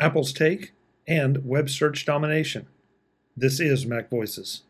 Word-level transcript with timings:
Apple's 0.00 0.32
take, 0.32 0.72
and 1.08 1.44
web 1.44 1.68
search 1.68 2.06
domination. 2.06 2.66
This 3.36 3.58
is 3.58 3.84
MacVoices. 3.84 4.60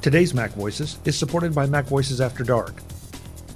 Today's 0.00 0.32
MacVoices 0.32 1.06
is 1.06 1.18
supported 1.18 1.54
by 1.54 1.66
MacVoices 1.66 2.24
After 2.24 2.44
Dark. 2.44 2.80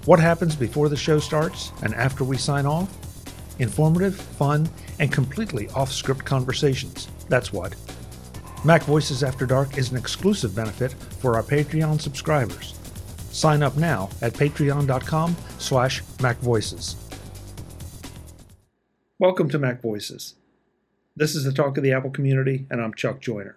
What 0.05 0.21
happens 0.21 0.55
before 0.55 0.91
the 0.91 0.97
show 0.97 1.19
starts 1.19 1.73
and 1.83 1.95
after 1.95 2.25
we 2.25 2.37
sign 2.37 2.67
off? 2.67 2.95
Informative, 3.59 4.17
fun, 4.17 4.69
and 4.99 5.11
completely 5.11 5.69
off 5.71 5.91
script 5.91 6.27
conversations. 6.27 7.09
That's 7.31 7.55
what. 7.55 7.73
MacVoices 8.65 9.27
After 9.27 9.47
Dark 9.47 9.79
is 9.79 9.91
an 9.91 9.97
exclusive 9.97 10.55
benefit 10.55 10.93
for 10.93 11.37
our 11.37 11.43
Patreon 11.43 12.01
subscribers. 12.01 12.75
Sign 13.31 13.63
up 13.63 13.77
now 13.79 14.11
at 14.21 14.35
patreon.com 14.35 15.37
slash 15.59 16.03
macvoices. 16.19 16.97
Welcome 19.21 19.49
to 19.49 19.59
MacVoices. 19.59 20.35
This 21.17 21.35
is 21.35 21.43
the 21.43 21.53
talk 21.53 21.77
of 21.77 21.83
the 21.83 21.91
Apple 21.91 22.11
community, 22.11 22.69
and 22.71 22.81
I'm 22.81 22.95
Chuck 22.95 23.21
Joiner. 23.21 23.57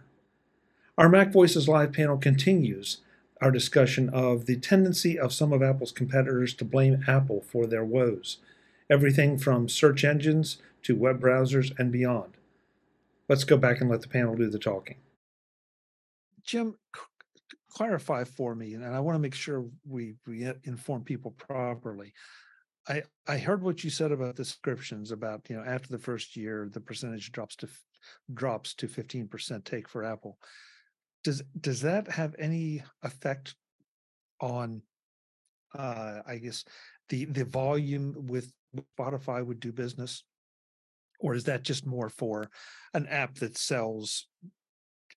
Our 0.97 1.07
MacVoices 1.07 1.67
live 1.67 1.93
panel 1.93 2.17
continues 2.17 2.97
our 3.39 3.51
discussion 3.51 4.09
of 4.09 4.47
the 4.47 4.55
tendency 4.55 5.19
of 5.19 5.31
some 5.31 5.53
of 5.53 5.61
Apple's 5.61 5.91
competitors 5.91 6.55
to 6.55 6.65
blame 6.65 7.03
Apple 7.07 7.41
for 7.41 7.67
their 7.67 7.85
woes, 7.85 8.37
everything 8.89 9.37
from 9.37 9.69
search 9.69 10.03
engines 10.03 10.57
to 10.81 10.95
web 10.95 11.21
browsers 11.21 11.77
and 11.77 11.91
beyond. 11.91 12.37
Let's 13.29 13.43
go 13.43 13.55
back 13.55 13.81
and 13.81 13.89
let 13.91 14.01
the 14.01 14.07
panel 14.07 14.35
do 14.35 14.49
the 14.49 14.57
talking. 14.57 14.97
Jim, 16.43 16.75
clarify 17.69 18.23
for 18.23 18.55
me, 18.55 18.73
and 18.73 18.83
I 18.83 18.99
want 18.99 19.13
to 19.13 19.19
make 19.19 19.35
sure 19.35 19.65
we, 19.87 20.15
we 20.25 20.43
uh, 20.43 20.53
inform 20.63 21.03
people 21.03 21.35
properly. 21.37 22.13
I 22.91 23.03
I 23.27 23.37
heard 23.37 23.63
what 23.63 23.83
you 23.83 23.89
said 23.89 24.11
about 24.11 24.35
the 24.35 24.43
subscriptions 24.43 25.11
about 25.11 25.49
you 25.49 25.55
know 25.55 25.63
after 25.63 25.89
the 25.89 26.03
first 26.03 26.35
year 26.35 26.69
the 26.71 26.81
percentage 26.81 27.31
drops 27.31 27.55
to 27.57 27.69
drops 28.33 28.73
to 28.75 28.87
15% 28.87 29.63
take 29.63 29.87
for 29.87 30.03
Apple. 30.03 30.37
Does 31.23 31.41
does 31.59 31.81
that 31.81 32.09
have 32.09 32.35
any 32.37 32.83
effect 33.03 33.55
on 34.41 34.81
uh 35.77 36.19
I 36.27 36.37
guess 36.37 36.65
the 37.09 37.25
the 37.25 37.45
volume 37.45 38.27
with 38.27 38.51
Spotify 38.99 39.45
would 39.45 39.59
do 39.59 39.71
business? 39.71 40.23
Or 41.19 41.35
is 41.35 41.43
that 41.45 41.63
just 41.63 41.85
more 41.85 42.09
for 42.09 42.49
an 42.93 43.05
app 43.07 43.35
that 43.35 43.57
sells 43.57 44.27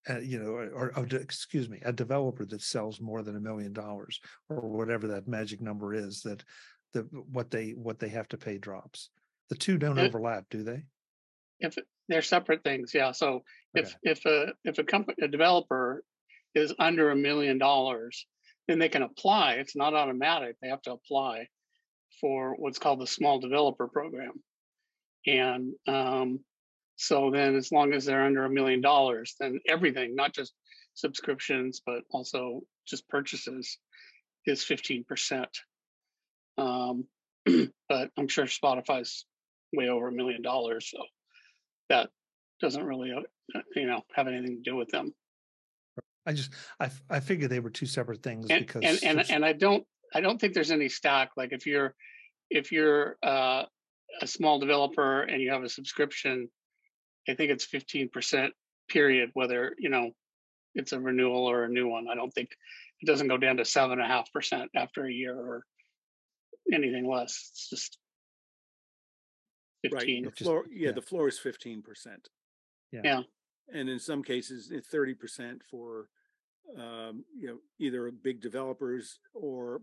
uh, 0.09 0.19
you 0.19 0.39
know, 0.39 0.51
or, 0.51 0.93
or, 0.97 1.07
excuse 1.13 1.71
me, 1.71 1.81
a 1.83 1.93
developer 1.93 2.45
that 2.45 2.61
sells 2.61 3.01
more 3.01 3.23
than 3.23 3.37
a 3.37 3.41
million 3.41 3.73
dollars 3.73 4.21
or 4.51 4.61
whatever 4.61 5.09
that 5.09 5.27
magic 5.27 5.63
number 5.63 5.95
is 5.95 6.21
that 6.21 6.45
the 6.95 7.03
what 7.31 7.51
they 7.51 7.71
what 7.71 7.99
they 7.99 8.09
have 8.09 8.29
to 8.29 8.39
pay 8.39 8.59
drops. 8.59 9.11
The 9.51 9.57
two 9.57 9.77
don't 9.77 9.99
it, 9.99 10.09
overlap, 10.09 10.47
do 10.51 10.63
they? 10.63 10.85
If 11.61 11.77
they're 12.09 12.23
separate 12.23 12.65
things, 12.65 12.93
yeah. 12.95 13.13
So 13.13 13.45
if 13.75 13.89
okay. 13.89 13.97
if 14.11 14.25
a 14.25 14.53
if 14.65 14.79
a 14.79 14.85
company 14.85 15.17
a 15.23 15.29
developer 15.29 16.03
is 16.55 16.73
under 16.79 17.11
a 17.11 17.17
million 17.17 17.59
dollars, 17.59 18.27
then 18.69 18.79
they 18.79 18.89
can 18.89 19.03
apply. 19.03 19.55
It's 19.55 19.77
not 19.77 19.95
automatic. 19.95 20.57
They 20.63 20.69
have 20.69 20.83
to 20.83 20.93
apply 20.93 21.49
for 22.21 22.55
what's 22.57 22.79
called 22.79 23.01
the 23.01 23.07
small 23.07 23.41
developer 23.41 23.89
program. 23.89 24.43
And 25.27 25.73
um, 25.89 26.41
so 26.97 27.31
then, 27.31 27.57
as 27.57 27.73
long 27.73 27.93
as 27.93 28.05
they're 28.05 28.25
under 28.25 28.45
a 28.45 28.51
million 28.51 28.81
dollars, 28.81 29.35
then 29.41 29.59
everything, 29.67 30.15
not 30.15 30.33
just 30.33 30.53
subscriptions, 30.95 31.83
but 31.85 32.03
also 32.11 32.63
just 32.87 33.09
purchases, 33.09 33.79
is 34.47 34.63
15%. 34.63 35.47
Um, 36.59 37.07
but 37.89 38.11
I'm 38.17 38.29
sure 38.29 38.47
Spotify's 38.47 39.25
way 39.73 39.89
over 39.89 40.09
a 40.09 40.13
million 40.13 40.43
dollars, 40.43 40.91
so 40.91 40.99
that 41.89 42.11
doesn't 42.61 42.85
really, 42.85 43.13
uh, 43.13 43.61
you 43.75 43.87
know, 43.87 44.03
have 44.15 44.29
anything 44.29 44.63
to 44.63 44.71
do 44.71 44.77
with 44.77 44.89
them. 44.89 45.13
I 46.27 46.33
just 46.33 46.53
I 46.81 46.91
I 47.11 47.21
figured 47.21 47.51
they 47.51 47.61
were 47.61 47.71
two 47.71 47.87
separate 47.87 48.23
things 48.23 48.47
and, 48.49 48.67
because 48.67 49.03
and 49.03 49.19
and, 49.19 49.31
and 49.31 49.45
I 49.45 49.53
don't 49.53 49.85
I 50.15 50.21
don't 50.21 50.41
think 50.41 50.55
there's 50.55 50.71
any 50.71 50.89
stack 50.89 51.33
like 51.37 51.53
if 51.53 51.67
you're 51.67 51.95
if 52.51 52.73
you're 52.73 53.17
uh, 53.23 53.65
a 54.21 54.27
small 54.27 54.59
developer 54.59 55.23
and 55.23 55.43
you 55.43 55.51
have 55.51 55.65
a 55.65 55.69
subscription, 55.69 56.49
I 57.29 57.35
think 57.35 57.51
it's 57.51 57.67
15% 57.67 58.51
period 58.89 59.31
whether 59.35 59.75
you 59.79 59.89
know 59.89 60.11
it's 60.75 60.93
a 60.93 61.01
renewal 61.01 61.49
or 61.49 61.65
a 61.65 61.69
new 61.69 61.89
one. 61.89 62.07
I 62.11 62.15
don't 62.15 62.33
think 62.33 62.51
it 63.01 63.07
doesn't 63.07 63.29
go 63.29 63.37
down 63.37 63.59
to 63.59 63.65
seven 63.65 63.93
and 63.93 64.03
a 64.03 64.07
half 64.07 64.33
percent 64.33 64.71
after 64.75 65.05
a 65.05 65.13
year 65.13 65.37
or 65.37 65.65
anything 66.73 67.09
less. 67.09 67.51
It's 67.53 67.69
just 67.71 67.99
15. 69.83 70.25
Right. 70.25 70.35
The 70.35 70.45
floor, 70.45 70.65
yeah, 70.71 70.89
yeah, 70.89 70.93
the 70.93 71.03
floor 71.03 71.29
is 71.29 71.39
15%. 71.39 71.83
Yeah. 72.93 73.01
yeah. 73.05 73.21
And 73.73 73.89
in 73.89 73.99
some 73.99 74.23
cases, 74.23 74.71
it's 74.71 74.89
30% 74.89 75.61
for, 75.71 76.09
um, 76.79 77.25
you 77.39 77.49
know, 77.49 77.59
either 77.79 78.11
big 78.11 78.41
developers 78.41 79.19
or 79.35 79.83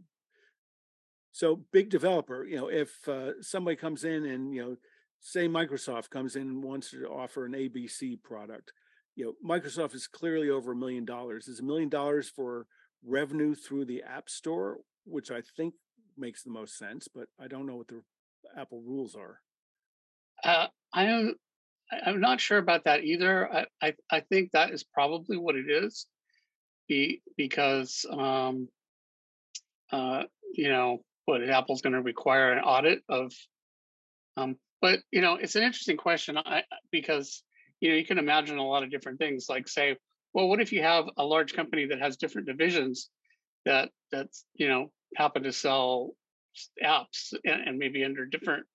so 1.31 1.61
big 1.71 1.89
developer, 1.89 2.45
you 2.45 2.57
know, 2.57 2.67
if 2.67 3.07
uh, 3.07 3.41
somebody 3.41 3.77
comes 3.77 4.03
in 4.03 4.25
and, 4.25 4.53
you 4.53 4.61
know, 4.61 4.77
say 5.21 5.47
Microsoft 5.47 6.09
comes 6.09 6.35
in 6.35 6.43
and 6.43 6.63
wants 6.63 6.91
to 6.91 7.05
offer 7.05 7.45
an 7.45 7.53
ABC 7.53 8.21
product, 8.21 8.73
you 9.15 9.25
know, 9.25 9.33
Microsoft 9.45 9.95
is 9.95 10.07
clearly 10.07 10.49
over 10.49 10.73
a 10.73 10.75
million 10.75 11.05
dollars. 11.05 11.47
Is 11.47 11.59
a 11.59 11.63
million 11.63 11.89
dollars 11.89 12.29
for 12.29 12.65
revenue 13.05 13.55
through 13.55 13.85
the 13.85 14.03
App 14.03 14.29
Store, 14.29 14.79
which 15.05 15.31
I 15.31 15.41
think 15.41 15.73
makes 16.21 16.43
the 16.43 16.51
most 16.51 16.77
sense, 16.77 17.07
but 17.13 17.27
I 17.39 17.47
don't 17.47 17.65
know 17.65 17.75
what 17.75 17.89
the 17.89 18.01
Apple 18.57 18.81
rules 18.85 19.15
are. 19.15 19.39
Uh, 20.43 20.67
I 20.93 21.05
am 21.05 21.35
I'm 21.91 22.21
not 22.21 22.39
sure 22.39 22.57
about 22.57 22.85
that 22.85 23.03
either. 23.03 23.51
I, 23.53 23.65
I, 23.81 23.93
I 24.09 24.19
think 24.21 24.51
that 24.51 24.71
is 24.71 24.83
probably 24.83 25.37
what 25.37 25.55
it 25.55 25.69
is, 25.69 26.05
be, 26.87 27.21
because 27.35 28.05
um, 28.09 28.69
uh, 29.91 30.23
you 30.53 30.69
know 30.69 31.03
what 31.25 31.47
Apple's 31.47 31.81
going 31.81 31.93
to 31.93 32.01
require 32.01 32.53
an 32.53 32.63
audit 32.63 33.01
of. 33.09 33.33
Um, 34.37 34.55
but 34.81 34.99
you 35.11 35.21
know, 35.21 35.35
it's 35.35 35.55
an 35.55 35.63
interesting 35.63 35.97
question 35.97 36.37
I, 36.37 36.63
because 36.91 37.43
you 37.81 37.89
know 37.89 37.95
you 37.95 38.05
can 38.05 38.17
imagine 38.17 38.57
a 38.57 38.65
lot 38.65 38.83
of 38.83 38.91
different 38.91 39.19
things. 39.19 39.47
Like 39.49 39.67
say, 39.67 39.97
well, 40.33 40.47
what 40.47 40.61
if 40.61 40.71
you 40.71 40.81
have 40.81 41.05
a 41.17 41.25
large 41.25 41.53
company 41.53 41.87
that 41.87 41.99
has 41.99 42.15
different 42.17 42.47
divisions 42.47 43.09
that 43.65 43.89
that's 44.11 44.45
you 44.55 44.69
know 44.69 44.91
happen 45.15 45.43
to 45.43 45.51
sell 45.51 46.11
apps 46.83 47.33
and, 47.45 47.67
and 47.67 47.77
maybe 47.77 48.03
under 48.03 48.25
different 48.25 48.65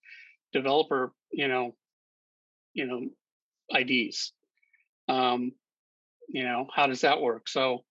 developer, 0.53 1.13
you 1.31 1.49
know, 1.49 1.75
you 2.75 2.87
know, 2.87 3.09
IDs. 3.71 4.33
Um, 5.09 5.53
you 6.29 6.45
know, 6.45 6.67
how 6.75 6.87
does 6.87 7.03
that 7.03 7.21
work? 7.21 7.49
So 7.49 7.85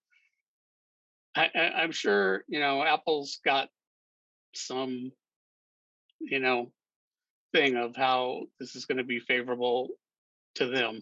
I, 1.35 1.49
I, 1.55 1.59
I'm 1.81 1.91
sure, 1.91 2.43
you 2.47 2.59
know, 2.59 2.83
Apple's 2.83 3.39
got 3.45 3.69
some, 4.53 5.11
you 6.19 6.39
know, 6.39 6.71
thing 7.53 7.75
of 7.75 7.95
how 7.95 8.43
this 8.59 8.75
is 8.75 8.85
going 8.85 8.97
to 8.97 9.03
be 9.03 9.19
favorable 9.19 9.89
to 10.55 10.67
them. 10.67 11.01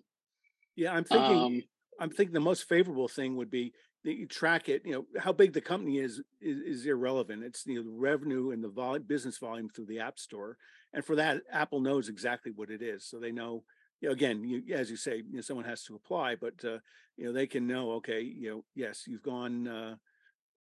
Yeah, 0.76 0.94
I'm 0.94 1.04
thinking. 1.04 1.38
Um, 1.38 1.64
I'm 2.00 2.10
thinking 2.10 2.34
the 2.34 2.40
most 2.40 2.68
favorable 2.68 3.08
thing 3.08 3.36
would 3.36 3.52
be 3.52 3.74
you 4.04 4.28
track 4.28 4.70
it, 4.70 4.84
you 4.86 4.94
know, 4.94 5.06
how 5.20 5.32
big 5.32 5.54
the 5.54 5.62
company 5.62 6.00
is, 6.00 6.22
is, 6.42 6.60
is 6.60 6.86
irrelevant. 6.86 7.44
It's 7.44 7.66
you 7.66 7.76
know, 7.76 7.84
the 7.84 7.98
revenue 7.98 8.52
and 8.52 8.64
the 8.64 8.70
vol- 8.70 9.00
business 9.00 9.38
volume 9.38 9.70
through 9.70 9.86
the 9.86 10.00
app 10.00 10.20
store. 10.20 10.58
And 10.94 11.04
for 11.04 11.16
that, 11.16 11.42
Apple 11.52 11.80
knows 11.80 12.10
exactly 12.10 12.52
what 12.52 12.70
it 12.70 12.82
is. 12.82 13.06
So 13.06 13.20
they 13.20 13.32
know, 13.32 13.64
you 14.02 14.10
know, 14.10 14.14
again, 14.14 14.44
you, 14.44 14.76
as 14.76 14.90
you 14.90 14.98
say, 14.98 15.18
you 15.18 15.36
know, 15.36 15.42
someone 15.42 15.66
has 15.66 15.84
to 15.86 15.96
apply, 15.96 16.36
but, 16.36 16.64
uh, 16.66 16.80
you 17.16 17.26
know, 17.26 17.32
they 17.32 17.48
can 17.48 17.66
know, 17.66 17.92
okay, 17.94 18.22
you 18.22 18.50
know, 18.50 18.66
yes, 18.76 19.04
you've 19.08 19.24
gone, 19.24 19.68
uh, 19.68 19.96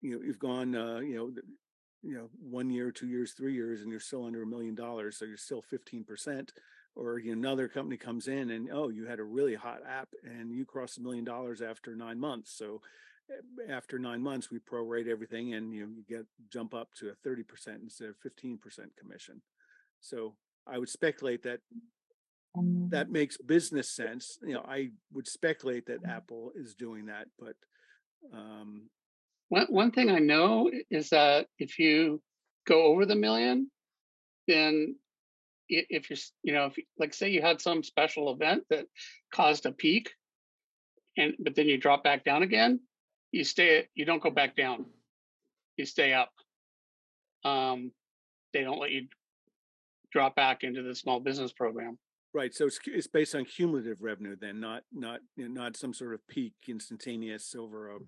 you 0.00 0.16
know, 0.16 0.22
you've 0.24 0.40
gone, 0.40 0.74
uh, 0.74 0.98
you 0.98 1.14
know, 1.16 1.30
you 2.02 2.14
know, 2.14 2.28
one 2.40 2.70
year, 2.70 2.90
two 2.90 3.08
years, 3.08 3.32
three 3.32 3.54
years, 3.54 3.82
and 3.82 3.90
you're 3.90 4.00
still 4.00 4.24
under 4.24 4.42
a 4.42 4.46
million 4.46 4.74
dollars. 4.74 5.16
So 5.18 5.24
you're 5.24 5.36
still 5.36 5.62
15% 5.62 6.50
or 6.98 7.18
you 7.18 7.34
know, 7.34 7.38
another 7.48 7.68
company 7.68 7.96
comes 7.96 8.28
in 8.28 8.50
and 8.50 8.68
oh 8.72 8.88
you 8.88 9.06
had 9.06 9.20
a 9.20 9.24
really 9.24 9.54
hot 9.54 9.80
app 9.88 10.08
and 10.24 10.52
you 10.52 10.64
crossed 10.66 10.98
a 10.98 11.02
million 11.02 11.24
dollars 11.24 11.62
after 11.62 11.94
nine 11.94 12.18
months 12.18 12.52
so 12.56 12.80
after 13.70 13.98
nine 13.98 14.22
months, 14.22 14.50
we 14.50 14.58
prorate 14.58 15.08
everything, 15.08 15.54
and 15.54 15.72
you 15.72 15.82
know 15.82 15.92
you 15.94 16.04
get 16.08 16.26
jump 16.52 16.74
up 16.74 16.88
to 16.98 17.10
a 17.10 17.14
thirty 17.24 17.42
percent 17.42 17.80
instead 17.82 18.08
of 18.08 18.16
fifteen 18.22 18.58
percent 18.58 18.90
commission. 18.98 19.42
So 20.00 20.34
I 20.66 20.78
would 20.78 20.88
speculate 20.88 21.42
that 21.44 21.60
that 22.90 23.10
makes 23.10 23.36
business 23.36 23.90
sense. 23.90 24.38
You 24.42 24.54
know, 24.54 24.64
I 24.66 24.90
would 25.12 25.28
speculate 25.28 25.86
that 25.86 26.04
Apple 26.08 26.52
is 26.56 26.74
doing 26.74 27.06
that, 27.06 27.26
but 27.38 27.54
um, 28.32 28.88
one 29.48 29.66
one 29.68 29.90
thing 29.90 30.10
I 30.10 30.18
know 30.18 30.70
is 30.90 31.10
that 31.10 31.46
if 31.58 31.78
you 31.78 32.20
go 32.66 32.84
over 32.84 33.06
the 33.06 33.16
million, 33.16 33.70
then 34.46 34.96
if 35.68 36.08
you're 36.08 36.18
you 36.42 36.52
know 36.52 36.66
if 36.66 36.76
like 36.98 37.14
say 37.14 37.30
you 37.30 37.42
had 37.42 37.60
some 37.60 37.82
special 37.82 38.32
event 38.32 38.64
that 38.70 38.86
caused 39.32 39.66
a 39.66 39.72
peak 39.72 40.10
and 41.16 41.34
but 41.38 41.54
then 41.54 41.66
you 41.66 41.76
drop 41.76 42.02
back 42.02 42.24
down 42.24 42.42
again 42.42 42.80
you 43.32 43.44
stay 43.44 43.88
you 43.94 44.04
don't 44.04 44.22
go 44.22 44.30
back 44.30 44.56
down 44.56 44.86
you 45.76 45.84
stay 45.84 46.12
up 46.12 46.32
um 47.44 47.92
they 48.52 48.62
don't 48.62 48.78
let 48.78 48.90
you 48.90 49.06
drop 50.10 50.34
back 50.34 50.64
into 50.64 50.82
the 50.82 50.94
small 50.94 51.20
business 51.20 51.52
program. 51.52 51.98
Right. 52.34 52.54
So 52.54 52.66
it's 52.66 52.78
it's 52.86 53.06
based 53.06 53.34
on 53.34 53.44
cumulative 53.44 54.02
revenue, 54.02 54.36
then 54.40 54.60
not 54.60 54.82
not 54.92 55.20
you 55.36 55.48
know, 55.48 55.62
not 55.62 55.76
some 55.76 55.94
sort 55.94 56.14
of 56.14 56.26
peak 56.28 56.52
instantaneous 56.68 57.54
over 57.58 57.92
a. 57.92 57.96
a 57.96 57.98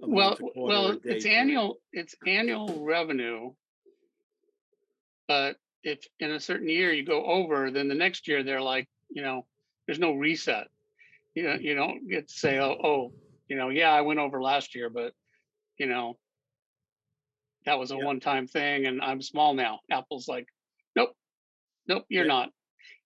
well, 0.00 0.38
well, 0.56 0.98
it's 1.04 1.24
annual. 1.24 1.78
It's 1.92 2.14
annual 2.26 2.84
revenue, 2.84 3.52
but 5.28 5.56
if 5.82 6.00
in 6.18 6.32
a 6.32 6.40
certain 6.40 6.68
year 6.68 6.92
you 6.92 7.04
go 7.04 7.24
over, 7.24 7.70
then 7.70 7.88
the 7.88 7.94
next 7.94 8.28
year 8.28 8.42
they're 8.42 8.60
like, 8.60 8.88
you 9.08 9.22
know, 9.22 9.46
there's 9.86 10.00
no 10.00 10.12
reset. 10.12 10.66
You 11.34 11.44
know, 11.44 11.54
you 11.54 11.74
don't 11.74 12.08
get 12.08 12.28
to 12.28 12.34
say, 12.34 12.58
oh, 12.58 12.76
oh, 12.82 13.12
you 13.50 13.56
know, 13.56 13.68
yeah, 13.68 13.90
I 13.90 14.00
went 14.02 14.20
over 14.20 14.40
last 14.40 14.76
year, 14.76 14.88
but 14.88 15.12
you 15.76 15.86
know, 15.86 16.16
that 17.66 17.78
was 17.78 17.90
a 17.90 17.96
yeah. 17.96 18.04
one-time 18.04 18.46
thing, 18.46 18.86
and 18.86 19.02
I'm 19.02 19.20
small 19.20 19.54
now. 19.54 19.80
Apple's 19.90 20.28
like, 20.28 20.46
nope, 20.94 21.10
nope, 21.88 22.04
you're 22.08 22.24
yeah. 22.24 22.32
not. 22.32 22.50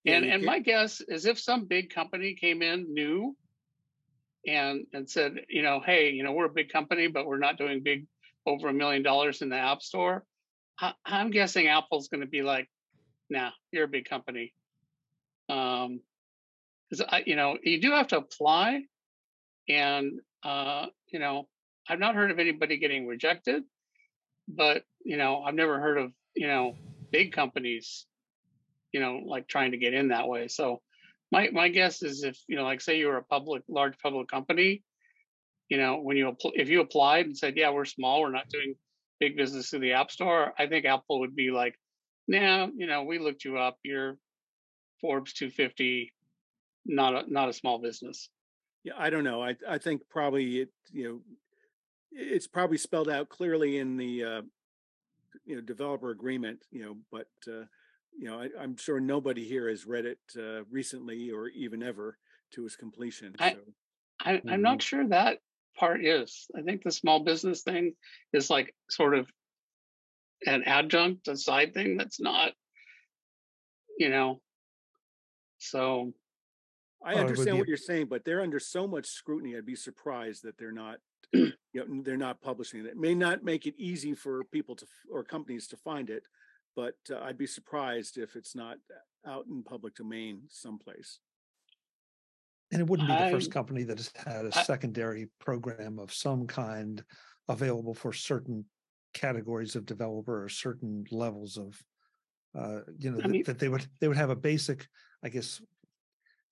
And 0.06 0.26
and 0.26 0.44
my 0.44 0.58
guess 0.58 1.00
is 1.00 1.24
if 1.24 1.40
some 1.40 1.64
big 1.64 1.88
company 1.88 2.34
came 2.34 2.60
in 2.60 2.92
new 2.92 3.34
and 4.46 4.84
and 4.92 5.08
said, 5.08 5.46
you 5.48 5.62
know, 5.62 5.80
hey, 5.84 6.10
you 6.10 6.22
know, 6.22 6.32
we're 6.32 6.44
a 6.44 6.50
big 6.50 6.68
company, 6.68 7.06
but 7.06 7.26
we're 7.26 7.38
not 7.38 7.56
doing 7.56 7.82
big 7.82 8.06
over 8.44 8.68
a 8.68 8.72
million 8.74 9.02
dollars 9.02 9.40
in 9.40 9.48
the 9.48 9.56
app 9.56 9.80
store. 9.80 10.24
I, 10.78 10.92
am 11.06 11.30
guessing 11.30 11.68
Apple's 11.68 12.08
going 12.08 12.20
to 12.20 12.26
be 12.26 12.42
like, 12.42 12.68
nah, 13.30 13.50
you're 13.72 13.84
a 13.84 13.88
big 13.88 14.04
company. 14.04 14.52
Um, 15.48 16.00
because 16.90 17.06
I, 17.10 17.22
you 17.24 17.36
know, 17.36 17.56
you 17.62 17.80
do 17.80 17.92
have 17.92 18.08
to 18.08 18.18
apply, 18.18 18.82
and 19.70 20.20
uh, 20.44 20.86
you 21.12 21.18
know, 21.18 21.48
I've 21.88 21.98
not 21.98 22.14
heard 22.14 22.30
of 22.30 22.38
anybody 22.38 22.78
getting 22.78 23.06
rejected, 23.06 23.64
but 24.48 24.84
you 25.04 25.16
know, 25.16 25.42
I've 25.42 25.54
never 25.54 25.80
heard 25.80 25.98
of 25.98 26.12
you 26.34 26.46
know 26.46 26.76
big 27.10 27.32
companies 27.32 28.06
you 28.94 29.00
know, 29.00 29.20
like 29.26 29.48
trying 29.48 29.72
to 29.72 29.76
get 29.76 29.92
in 29.92 30.08
that 30.08 30.28
way. 30.28 30.46
So 30.46 30.80
my 31.32 31.50
my 31.52 31.68
guess 31.68 32.02
is 32.02 32.22
if 32.22 32.38
you 32.46 32.56
know, 32.56 32.62
like 32.62 32.80
say 32.80 32.96
you 32.96 33.08
were 33.08 33.18
a 33.18 33.24
public 33.24 33.64
large 33.68 33.98
public 33.98 34.28
company, 34.28 34.84
you 35.68 35.78
know, 35.78 35.98
when 36.00 36.16
you 36.16 36.34
if 36.54 36.68
you 36.68 36.80
applied 36.80 37.26
and 37.26 37.36
said, 37.36 37.56
yeah, 37.56 37.70
we're 37.70 37.86
small, 37.86 38.20
we're 38.20 38.30
not 38.30 38.48
doing 38.48 38.76
big 39.18 39.36
business 39.36 39.68
through 39.68 39.80
the 39.80 39.94
App 39.94 40.12
Store, 40.12 40.54
I 40.56 40.68
think 40.68 40.86
Apple 40.86 41.20
would 41.20 41.34
be 41.34 41.50
like, 41.50 41.74
nah, 42.28 42.68
you 42.76 42.86
know, 42.86 43.02
we 43.02 43.18
looked 43.18 43.44
you 43.44 43.58
up, 43.58 43.78
you're 43.82 44.16
Forbes 45.00 45.32
250, 45.32 46.14
not 46.86 47.14
a 47.14 47.32
not 47.32 47.48
a 47.48 47.52
small 47.52 47.80
business. 47.80 48.28
Yeah, 48.84 48.92
I 48.96 49.10
don't 49.10 49.24
know. 49.24 49.42
I 49.42 49.56
I 49.68 49.78
think 49.78 50.02
probably 50.08 50.60
it 50.60 50.68
you 50.92 51.08
know 51.08 51.20
it's 52.12 52.46
probably 52.46 52.78
spelled 52.78 53.10
out 53.10 53.28
clearly 53.28 53.78
in 53.78 53.96
the 53.96 54.24
uh, 54.24 54.42
you 55.44 55.56
know 55.56 55.60
developer 55.60 56.10
agreement 56.10 56.60
you 56.70 56.84
know 56.84 56.96
but 57.10 57.26
uh, 57.48 57.64
you 58.18 58.28
know, 58.28 58.40
I, 58.40 58.62
am 58.62 58.76
sure 58.76 59.00
nobody 59.00 59.44
here 59.44 59.68
has 59.68 59.86
read 59.86 60.06
it 60.06 60.18
uh, 60.38 60.64
recently 60.70 61.30
or 61.30 61.48
even 61.48 61.82
ever 61.82 62.18
to 62.52 62.64
its 62.64 62.76
completion. 62.76 63.34
I, 63.38 63.52
so. 63.52 63.58
I, 64.20 64.32
am 64.32 64.40
mm-hmm. 64.40 64.62
not 64.62 64.82
sure 64.82 65.06
that 65.08 65.38
part 65.76 66.04
is. 66.04 66.46
I 66.56 66.62
think 66.62 66.82
the 66.82 66.92
small 66.92 67.24
business 67.24 67.62
thing 67.62 67.94
is 68.32 68.50
like 68.50 68.74
sort 68.88 69.14
of 69.14 69.26
an 70.46 70.62
adjunct, 70.64 71.28
a 71.28 71.36
side 71.36 71.74
thing 71.74 71.96
that's 71.96 72.20
not, 72.20 72.52
you 73.98 74.10
know. 74.10 74.40
So 75.58 76.12
I 77.04 77.14
understand 77.16 77.58
what 77.58 77.68
you're 77.68 77.76
saying, 77.76 78.06
but 78.06 78.24
they're 78.24 78.40
under 78.40 78.58
so 78.58 78.86
much 78.86 79.06
scrutiny. 79.06 79.56
I'd 79.56 79.66
be 79.66 79.76
surprised 79.76 80.42
that 80.44 80.56
they're 80.56 80.72
not, 80.72 80.98
you 81.32 81.52
know, 81.74 82.02
they're 82.02 82.16
not 82.16 82.40
publishing 82.40 82.80
it. 82.80 82.86
It 82.86 82.96
may 82.96 83.14
not 83.14 83.44
make 83.44 83.66
it 83.66 83.74
easy 83.76 84.14
for 84.14 84.44
people 84.44 84.74
to 84.76 84.86
or 85.12 85.22
companies 85.22 85.66
to 85.68 85.76
find 85.76 86.08
it, 86.08 86.26
but 86.74 86.94
uh, 87.10 87.18
I'd 87.18 87.38
be 87.38 87.46
surprised 87.46 88.16
if 88.16 88.36
it's 88.36 88.54
not 88.54 88.78
out 89.26 89.46
in 89.46 89.62
public 89.62 89.94
domain 89.94 90.42
someplace. 90.48 91.18
And 92.72 92.80
it 92.80 92.88
wouldn't 92.88 93.08
be 93.08 93.14
the 93.14 93.30
first 93.30 93.52
company 93.52 93.84
that 93.84 93.98
has 93.98 94.10
had 94.16 94.46
a 94.46 94.58
I, 94.58 94.62
secondary 94.62 95.28
program 95.38 95.98
of 95.98 96.12
some 96.12 96.46
kind 96.46 97.04
available 97.48 97.94
for 97.94 98.12
certain 98.12 98.64
categories 99.12 99.76
of 99.76 99.86
developer 99.86 100.42
or 100.42 100.48
certain 100.48 101.04
levels 101.10 101.56
of, 101.56 101.80
uh, 102.58 102.80
you 102.98 103.12
know, 103.12 103.28
mean, 103.28 103.42
that 103.44 103.58
they 103.58 103.68
would 103.68 103.86
they 104.00 104.08
would 104.08 104.16
have 104.16 104.30
a 104.30 104.36
basic, 104.36 104.88
I 105.22 105.28
guess, 105.28 105.60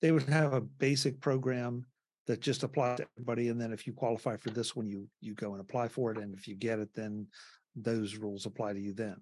they 0.03 0.11
would 0.11 0.23
have 0.23 0.51
a 0.51 0.59
basic 0.59 1.21
program 1.21 1.85
that 2.27 2.41
just 2.41 2.63
applies 2.63 2.97
to 2.97 3.07
everybody, 3.17 3.47
and 3.47 3.59
then 3.59 3.71
if 3.71 3.87
you 3.87 3.93
qualify 3.93 4.35
for 4.35 4.49
this 4.49 4.75
one, 4.75 4.85
you 4.85 5.07
you 5.21 5.33
go 5.33 5.53
and 5.53 5.61
apply 5.61 5.87
for 5.87 6.11
it, 6.11 6.17
and 6.17 6.35
if 6.35 6.45
you 6.45 6.55
get 6.55 6.79
it, 6.79 6.89
then 6.93 7.25
those 7.77 8.17
rules 8.17 8.45
apply 8.45 8.73
to 8.73 8.79
you 8.79 8.93
then. 8.93 9.15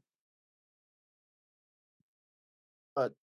But 2.96 3.14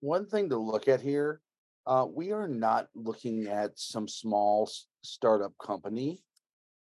one 0.00 0.26
thing 0.26 0.50
to 0.50 0.58
look 0.58 0.88
at 0.88 1.00
here, 1.00 1.40
uh, 1.86 2.06
we 2.06 2.32
are 2.32 2.46
not 2.46 2.88
looking 2.94 3.46
at 3.46 3.78
some 3.78 4.06
small 4.06 4.70
startup 5.02 5.54
company. 5.58 6.22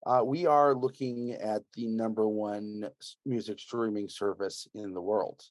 Uh, 0.06 0.22
we 0.24 0.46
are 0.46 0.74
looking 0.74 1.32
at 1.32 1.62
the 1.74 1.86
number 1.86 2.26
one 2.26 2.88
music 3.26 3.58
streaming 3.58 4.08
service 4.08 4.66
in 4.74 4.94
the 4.94 5.02
world. 5.02 5.42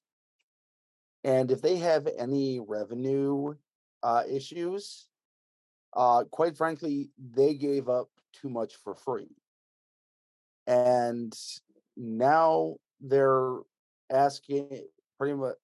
And 1.24 1.52
if 1.52 1.62
they 1.62 1.78
have 1.78 2.08
any 2.18 2.60
revenue 2.60 3.54
uh, 4.08 4.24
issues, 4.30 5.10
uh, 5.94 6.24
quite 6.32 6.56
frankly, 6.56 7.10
they 7.36 7.54
gave 7.54 7.90
up 7.90 8.08
too 8.32 8.48
much 8.48 8.76
for 8.76 8.96
free. 8.96 9.36
And 10.66 11.38
now 11.98 12.78
they're 13.02 13.58
asking 14.10 14.84
pretty 15.18 15.34
much 15.34 15.56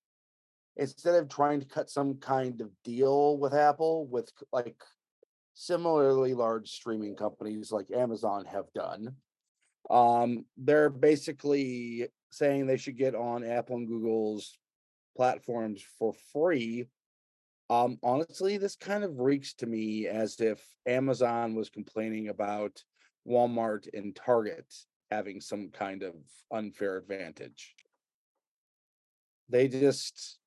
instead 0.75 1.15
of 1.15 1.29
trying 1.29 1.61
to 1.61 1.65
cut 1.67 1.89
some 1.89 2.15
kind 2.15 2.59
of 2.59 2.69
deal 2.83 3.37
with 3.37 3.53
Apple 3.53 4.07
with 4.07 4.29
like 4.51 4.81
similarly 5.53 6.33
large 6.33 6.69
streaming 6.69 7.15
companies 7.15 7.71
like 7.71 7.91
Amazon 7.95 8.43
have 8.43 8.73
done, 8.73 9.15
um, 9.89 10.45
they're 10.57 10.89
basically 10.89 12.09
saying 12.29 12.65
they 12.65 12.77
should 12.77 12.97
get 12.97 13.15
on 13.15 13.45
Apple 13.45 13.77
and 13.77 13.87
Google's 13.87 14.57
platforms 15.15 15.81
for 15.97 16.13
free. 16.33 16.87
Um, 17.73 17.97
honestly, 18.03 18.57
this 18.57 18.75
kind 18.75 19.03
of 19.03 19.19
reeks 19.19 19.55
to 19.55 19.65
me 19.65 20.05
as 20.05 20.39
if 20.39 20.63
Amazon 20.85 21.55
was 21.55 21.71
complaining 21.71 22.27
about 22.27 22.83
Walmart 23.27 23.87
and 23.95 24.15
Target 24.15 24.71
having 25.09 25.41
some 25.41 25.69
kind 25.69 26.03
of 26.03 26.13
unfair 26.51 26.97
advantage. 26.97 27.73
They 29.49 29.67
just 29.67 30.37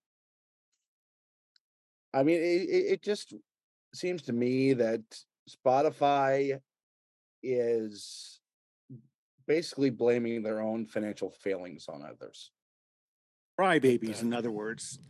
I 2.14 2.22
mean, 2.22 2.36
it, 2.36 2.92
it 2.92 3.02
just 3.02 3.34
seems 3.92 4.22
to 4.22 4.32
me 4.32 4.74
that 4.74 5.02
Spotify 5.50 6.60
is 7.42 8.40
basically 9.48 9.90
blaming 9.90 10.44
their 10.44 10.60
own 10.60 10.86
financial 10.86 11.30
failings 11.30 11.86
on 11.88 12.04
others. 12.04 12.52
Crybabies, 13.58 14.22
in 14.22 14.32
other 14.32 14.52
words. 14.52 15.00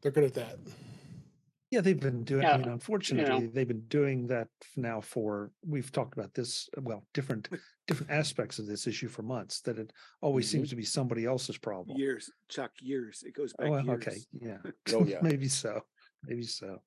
They're 0.00 0.12
good 0.12 0.24
at 0.24 0.34
that. 0.34 0.58
Yeah, 1.70 1.82
they've 1.82 2.00
been 2.00 2.24
doing. 2.24 2.42
Yeah. 2.42 2.54
I 2.54 2.56
mean, 2.56 2.68
unfortunately, 2.68 3.44
yeah. 3.44 3.50
they've 3.52 3.68
been 3.68 3.86
doing 3.88 4.26
that 4.28 4.48
now 4.76 5.02
for. 5.02 5.50
We've 5.66 5.92
talked 5.92 6.16
about 6.16 6.32
this. 6.32 6.68
Well, 6.78 7.04
different 7.12 7.48
different 7.86 8.10
aspects 8.10 8.58
of 8.58 8.66
this 8.66 8.86
issue 8.86 9.08
for 9.08 9.22
months. 9.22 9.60
That 9.62 9.78
it 9.78 9.92
always 10.22 10.46
mm-hmm. 10.46 10.58
seems 10.58 10.70
to 10.70 10.76
be 10.76 10.84
somebody 10.84 11.26
else's 11.26 11.58
problem. 11.58 11.98
Years, 11.98 12.30
Chuck. 12.48 12.70
Years. 12.80 13.22
It 13.26 13.34
goes 13.34 13.52
back. 13.52 13.68
Oh, 13.68 13.72
well, 13.72 13.90
okay. 13.92 14.16
Yeah. 14.32 14.58
oh, 14.94 15.04
yeah. 15.04 15.18
Maybe 15.20 15.48
so. 15.48 15.82
Maybe 16.24 16.44
so. 16.44 16.80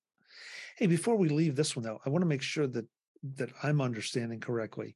Hey, 0.78 0.88
before 0.88 1.16
we 1.16 1.30
leave 1.30 1.56
this 1.56 1.76
one 1.76 1.84
though, 1.84 2.00
I 2.06 2.10
want 2.10 2.24
to 2.24 2.28
make 2.28 2.42
sure 2.42 2.68
that 2.68 2.86
that 3.36 3.52
I'm 3.62 3.82
understanding 3.82 4.40
correctly. 4.40 4.96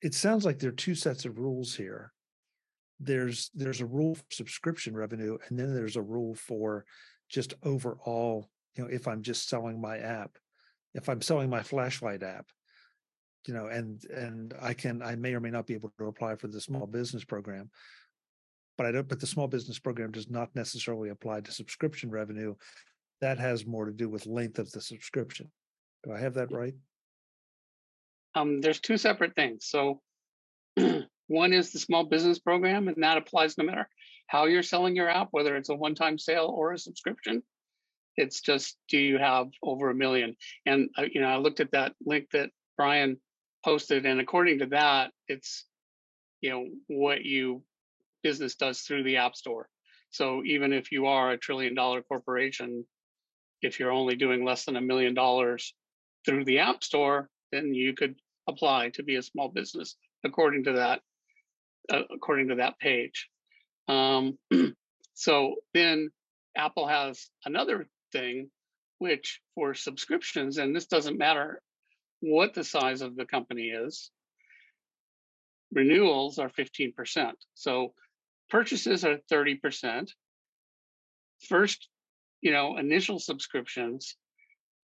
It 0.00 0.14
sounds 0.14 0.44
like 0.44 0.58
there 0.58 0.70
are 0.70 0.72
two 0.72 0.94
sets 0.94 1.24
of 1.24 1.38
rules 1.38 1.74
here. 1.74 2.12
There's 3.00 3.50
there's 3.54 3.80
a 3.80 3.86
rule 3.86 4.14
for 4.14 4.24
subscription 4.30 4.96
revenue, 4.96 5.36
and 5.48 5.58
then 5.58 5.74
there's 5.74 5.96
a 5.96 6.02
rule 6.02 6.34
for 6.34 6.84
just 7.28 7.54
overall, 7.62 8.48
you 8.78 8.84
know, 8.84 8.90
if 8.90 9.08
I'm 9.08 9.22
just 9.22 9.48
selling 9.48 9.80
my 9.80 9.98
app, 9.98 10.38
if 10.94 11.08
I'm 11.08 11.20
selling 11.20 11.50
my 11.50 11.62
flashlight 11.62 12.22
app, 12.22 12.46
you 13.46 13.52
know, 13.52 13.66
and 13.66 14.02
and 14.04 14.54
I 14.62 14.72
can 14.72 15.02
I 15.02 15.16
may 15.16 15.34
or 15.34 15.40
may 15.40 15.50
not 15.50 15.66
be 15.66 15.74
able 15.74 15.92
to 15.98 16.06
apply 16.06 16.36
for 16.36 16.46
the 16.46 16.60
small 16.60 16.86
business 16.86 17.24
program, 17.24 17.70
but 18.76 18.86
I 18.86 18.92
don't. 18.92 19.08
But 19.08 19.20
the 19.20 19.26
small 19.26 19.48
business 19.48 19.80
program 19.80 20.12
does 20.12 20.30
not 20.30 20.54
necessarily 20.54 21.08
apply 21.08 21.40
to 21.40 21.52
subscription 21.52 22.10
revenue 22.10 22.54
that 23.20 23.38
has 23.38 23.66
more 23.66 23.84
to 23.84 23.92
do 23.92 24.08
with 24.08 24.26
length 24.26 24.60
of 24.60 24.70
the 24.70 24.80
subscription. 24.80 25.50
Do 26.04 26.12
I 26.12 26.20
have 26.20 26.34
that 26.34 26.52
right? 26.52 26.74
Um, 28.36 28.60
there's 28.60 28.78
two 28.78 28.96
separate 28.96 29.34
things. 29.34 29.66
So 29.66 30.00
one 31.26 31.52
is 31.52 31.72
the 31.72 31.80
small 31.80 32.04
business 32.04 32.38
program, 32.38 32.86
and 32.86 33.02
that 33.02 33.18
applies 33.18 33.58
no 33.58 33.64
matter 33.64 33.88
how 34.28 34.44
you're 34.44 34.62
selling 34.62 34.94
your 34.94 35.08
app, 35.08 35.28
whether 35.32 35.56
it's 35.56 35.70
a 35.70 35.74
one-time 35.74 36.18
sale 36.18 36.54
or 36.54 36.72
a 36.72 36.78
subscription. 36.78 37.42
It's 38.18 38.40
just 38.40 38.76
do 38.88 38.98
you 38.98 39.16
have 39.18 39.46
over 39.62 39.90
a 39.90 39.94
million? 39.94 40.36
And 40.66 40.90
uh, 40.98 41.04
you 41.10 41.20
know, 41.20 41.28
I 41.28 41.36
looked 41.36 41.60
at 41.60 41.70
that 41.72 41.94
link 42.04 42.26
that 42.32 42.50
Brian 42.76 43.18
posted, 43.64 44.04
and 44.04 44.20
according 44.20 44.58
to 44.58 44.66
that, 44.66 45.12
it's 45.28 45.64
you 46.40 46.50
know 46.50 46.66
what 46.88 47.24
you 47.24 47.62
business 48.22 48.56
does 48.56 48.80
through 48.80 49.04
the 49.04 49.16
app 49.18 49.36
store. 49.36 49.68
So 50.10 50.42
even 50.44 50.72
if 50.72 50.90
you 50.90 51.06
are 51.06 51.30
a 51.30 51.38
trillion 51.38 51.74
dollar 51.74 52.02
corporation, 52.02 52.84
if 53.62 53.78
you're 53.78 53.92
only 53.92 54.16
doing 54.16 54.44
less 54.44 54.64
than 54.64 54.76
a 54.76 54.80
million 54.80 55.14
dollars 55.14 55.74
through 56.24 56.44
the 56.44 56.60
App 56.60 56.82
Store, 56.82 57.28
then 57.52 57.74
you 57.74 57.94
could 57.94 58.16
apply 58.48 58.90
to 58.90 59.02
be 59.02 59.16
a 59.16 59.22
small 59.22 59.48
business 59.48 59.96
according 60.24 60.64
to 60.64 60.72
that 60.72 61.00
uh, 61.92 62.02
according 62.10 62.48
to 62.48 62.56
that 62.56 62.78
page. 62.78 63.28
Um, 63.88 64.38
so 65.14 65.54
then 65.74 66.10
Apple 66.56 66.86
has 66.86 67.28
another 67.44 67.86
thing, 68.12 68.50
which 68.98 69.40
for 69.54 69.74
subscriptions, 69.74 70.58
and 70.58 70.74
this 70.74 70.86
doesn't 70.86 71.18
matter 71.18 71.62
what 72.20 72.54
the 72.54 72.64
size 72.64 73.00
of 73.00 73.16
the 73.16 73.24
company 73.24 73.68
is, 73.68 74.10
renewals 75.72 76.38
are 76.38 76.48
15%. 76.48 77.32
So 77.54 77.94
purchases 78.50 79.04
are 79.04 79.18
30%. 79.30 80.10
First, 81.48 81.88
you 82.40 82.52
know, 82.52 82.76
initial 82.76 83.18
subscriptions 83.18 84.16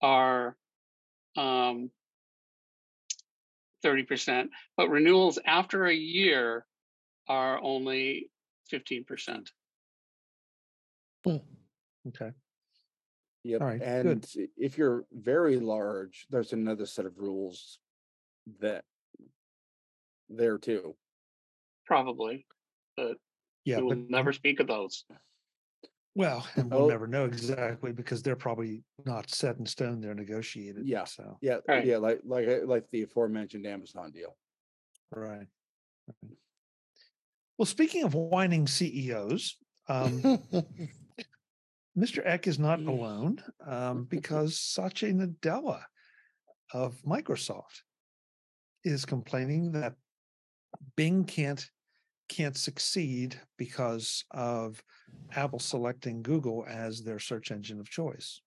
are 0.01 0.55
um, 1.35 1.89
30%, 3.83 4.47
but 4.77 4.89
renewals 4.89 5.39
after 5.45 5.85
a 5.85 5.93
year 5.93 6.65
are 7.27 7.61
only 7.61 8.29
15%. 8.71 9.47
Hmm. 11.25 11.37
Okay. 12.07 12.31
Yep. 13.45 13.61
All 13.61 13.67
right, 13.67 13.81
and 13.81 14.21
good. 14.33 14.49
if 14.57 14.75
you're 14.75 15.05
very 15.13 15.57
large, 15.59 16.25
there's 16.31 16.51
another 16.51 16.87
set 16.87 17.05
of 17.05 17.19
rules 17.19 17.77
that 18.59 18.83
there 20.29 20.57
too. 20.57 20.95
Probably, 21.85 22.47
but 22.97 23.17
Yeah, 23.63 23.77
we 23.77 23.83
will 23.83 23.89
but 23.97 24.09
never 24.09 24.33
speak 24.33 24.59
of 24.59 24.65
those. 24.65 25.05
well, 26.15 26.47
and 26.55 26.71
we'll 26.71 26.85
Oh. 26.85 26.89
never 26.89 27.05
know 27.05 27.25
exactly 27.25 27.91
because 27.91 28.23
they're 28.23 28.35
probably 28.35 28.83
not 29.05 29.29
set 29.29 29.57
in 29.57 29.65
stone. 29.67 30.01
They're 30.01 30.15
negotiated. 30.15 30.87
Yeah. 30.87 31.03
So 31.03 31.37
Yeah, 31.41 31.59
Right. 31.67 31.85
yeah, 31.85 31.97
like 31.97 32.21
like 32.23 32.47
uh, 32.47 32.65
like 32.65 32.85
the 32.91 33.03
aforementioned 33.03 33.67
Amazon 33.67 34.11
deal. 34.11 34.35
right. 35.11 35.47
right. 36.23 36.31
Well, 37.59 37.67
speaking 37.67 38.03
of 38.05 38.15
whining 38.15 38.65
CEOs, 38.65 39.55
um, 39.87 40.39
Mr. 41.97 42.25
Ek 42.25 42.47
is 42.47 42.59
not 42.59 42.79
alone 42.79 43.41
um, 43.65 44.03
because 44.09 44.59
Satya 44.59 45.13
Nadella 45.13 45.81
of 46.73 47.01
Microsoft 47.03 47.81
is 48.83 49.05
complaining 49.05 49.71
that 49.73 49.95
Bing 50.95 51.23
can't 51.23 51.69
can't 52.27 52.57
succeed 52.57 53.39
because 53.55 54.25
of 54.31 54.81
Apple 55.35 55.59
selecting 55.59 56.23
Google 56.23 56.65
as 56.67 57.03
their 57.03 57.19
search 57.19 57.51
engine 57.51 57.79
of 57.79 57.87
choice. 57.87 58.41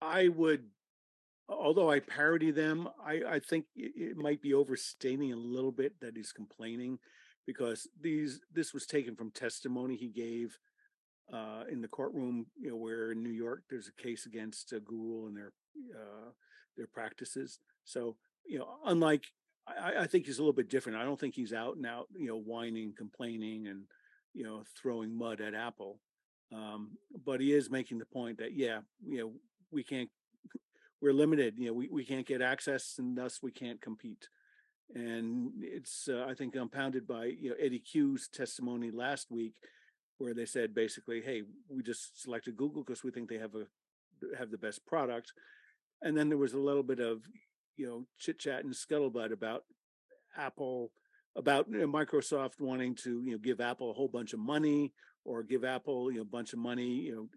I 0.00 0.28
would, 0.28 0.64
although 1.50 1.90
I 1.90 2.00
parody 2.00 2.52
them, 2.52 2.88
I, 3.04 3.20
I 3.28 3.38
think 3.38 3.66
it, 3.76 3.92
it 3.94 4.16
might 4.16 4.40
be 4.40 4.54
overstating 4.54 5.32
a 5.32 5.36
little 5.36 5.72
bit 5.72 5.92
that 6.00 6.16
he's 6.16 6.32
complaining 6.32 6.98
because 7.46 7.86
these 8.00 8.40
this 8.52 8.72
was 8.72 8.86
taken 8.86 9.14
from 9.14 9.30
testimony 9.30 9.96
he 9.96 10.08
gave 10.08 10.58
uh, 11.32 11.64
in 11.70 11.80
the 11.80 11.88
courtroom, 11.88 12.46
you 12.60 12.70
know, 12.70 12.76
where 12.76 13.12
in 13.12 13.22
New 13.22 13.30
York 13.30 13.62
there's 13.70 13.88
a 13.88 14.02
case 14.02 14.26
against 14.26 14.72
uh, 14.72 14.78
Google 14.84 15.26
and 15.26 15.36
their 15.36 15.52
uh, 15.94 16.30
their 16.76 16.86
practices. 16.86 17.58
So 17.84 18.16
you 18.46 18.58
know, 18.58 18.68
unlike 18.84 19.24
I, 19.66 20.00
I 20.00 20.06
think 20.06 20.26
he's 20.26 20.38
a 20.38 20.42
little 20.42 20.52
bit 20.52 20.68
different. 20.68 20.98
I 20.98 21.04
don't 21.04 21.18
think 21.18 21.34
he's 21.34 21.52
out 21.52 21.76
and 21.76 21.86
out, 21.86 22.08
you 22.16 22.26
know, 22.26 22.38
whining, 22.38 22.94
complaining, 22.96 23.68
and 23.68 23.82
you 24.34 24.44
know, 24.44 24.64
throwing 24.80 25.16
mud 25.16 25.40
at 25.40 25.54
Apple. 25.54 26.00
Um, 26.52 26.98
but 27.24 27.40
he 27.40 27.54
is 27.54 27.70
making 27.70 27.98
the 27.98 28.04
point 28.04 28.38
that 28.38 28.54
yeah, 28.54 28.80
you 29.06 29.18
know, 29.18 29.32
we 29.72 29.82
can't 29.82 30.10
we're 31.00 31.12
limited 31.12 31.54
you 31.58 31.66
know 31.66 31.72
we, 31.72 31.88
we 31.88 32.04
can't 32.04 32.26
get 32.26 32.42
access 32.42 32.96
and 32.98 33.16
thus 33.16 33.40
we 33.42 33.50
can't 33.50 33.80
compete 33.80 34.28
and 34.94 35.50
it's 35.60 36.08
uh, 36.08 36.24
i 36.28 36.34
think 36.34 36.52
compounded 36.52 37.06
by 37.06 37.24
you 37.24 37.50
know 37.50 37.56
Eddy 37.58 37.78
Cue's 37.78 38.28
testimony 38.28 38.90
last 38.90 39.30
week 39.30 39.54
where 40.22 40.34
they 40.34 40.46
said 40.46 40.74
basically 40.74 41.20
hey 41.20 41.42
we 41.68 41.82
just 41.82 42.22
selected 42.22 42.56
google 42.56 42.82
because 42.82 43.02
we 43.02 43.10
think 43.10 43.28
they 43.28 43.38
have 43.38 43.54
a 43.54 43.66
have 44.38 44.50
the 44.50 44.58
best 44.58 44.84
product 44.86 45.32
and 46.02 46.16
then 46.16 46.28
there 46.28 46.38
was 46.38 46.52
a 46.52 46.58
little 46.58 46.82
bit 46.82 47.00
of 47.00 47.22
you 47.76 47.86
know 47.86 48.06
chit 48.18 48.38
chat 48.38 48.64
and 48.64 48.72
scuttlebutt 48.72 49.32
about 49.32 49.64
apple 50.36 50.92
about 51.34 51.66
you 51.68 51.78
know, 51.78 51.86
microsoft 51.86 52.60
wanting 52.60 52.94
to 52.94 53.22
you 53.24 53.32
know 53.32 53.38
give 53.38 53.60
apple 53.60 53.90
a 53.90 53.94
whole 53.94 54.08
bunch 54.08 54.32
of 54.32 54.38
money 54.38 54.92
or 55.24 55.42
give 55.42 55.64
apple 55.64 56.10
you 56.10 56.18
know 56.18 56.22
a 56.22 56.36
bunch 56.36 56.52
of 56.52 56.58
money 56.58 56.86
you 56.86 57.14
know 57.14 57.28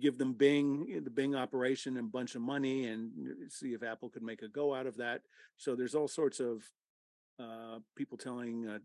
give 0.00 0.18
them 0.18 0.32
Bing, 0.32 1.02
the 1.04 1.10
Bing 1.10 1.34
operation, 1.34 1.96
and 1.96 2.06
a 2.08 2.10
bunch 2.10 2.34
of 2.34 2.42
money, 2.42 2.86
and 2.86 3.10
see 3.48 3.74
if 3.74 3.82
Apple 3.82 4.08
could 4.08 4.22
make 4.22 4.42
a 4.42 4.48
go 4.48 4.74
out 4.74 4.86
of 4.86 4.96
that. 4.96 5.22
So 5.56 5.74
there's 5.74 5.94
all 5.94 6.08
sorts 6.08 6.40
of 6.40 6.62
uh, 7.38 7.78
people 7.96 8.16
telling, 8.16 8.66
uh, 8.66 8.78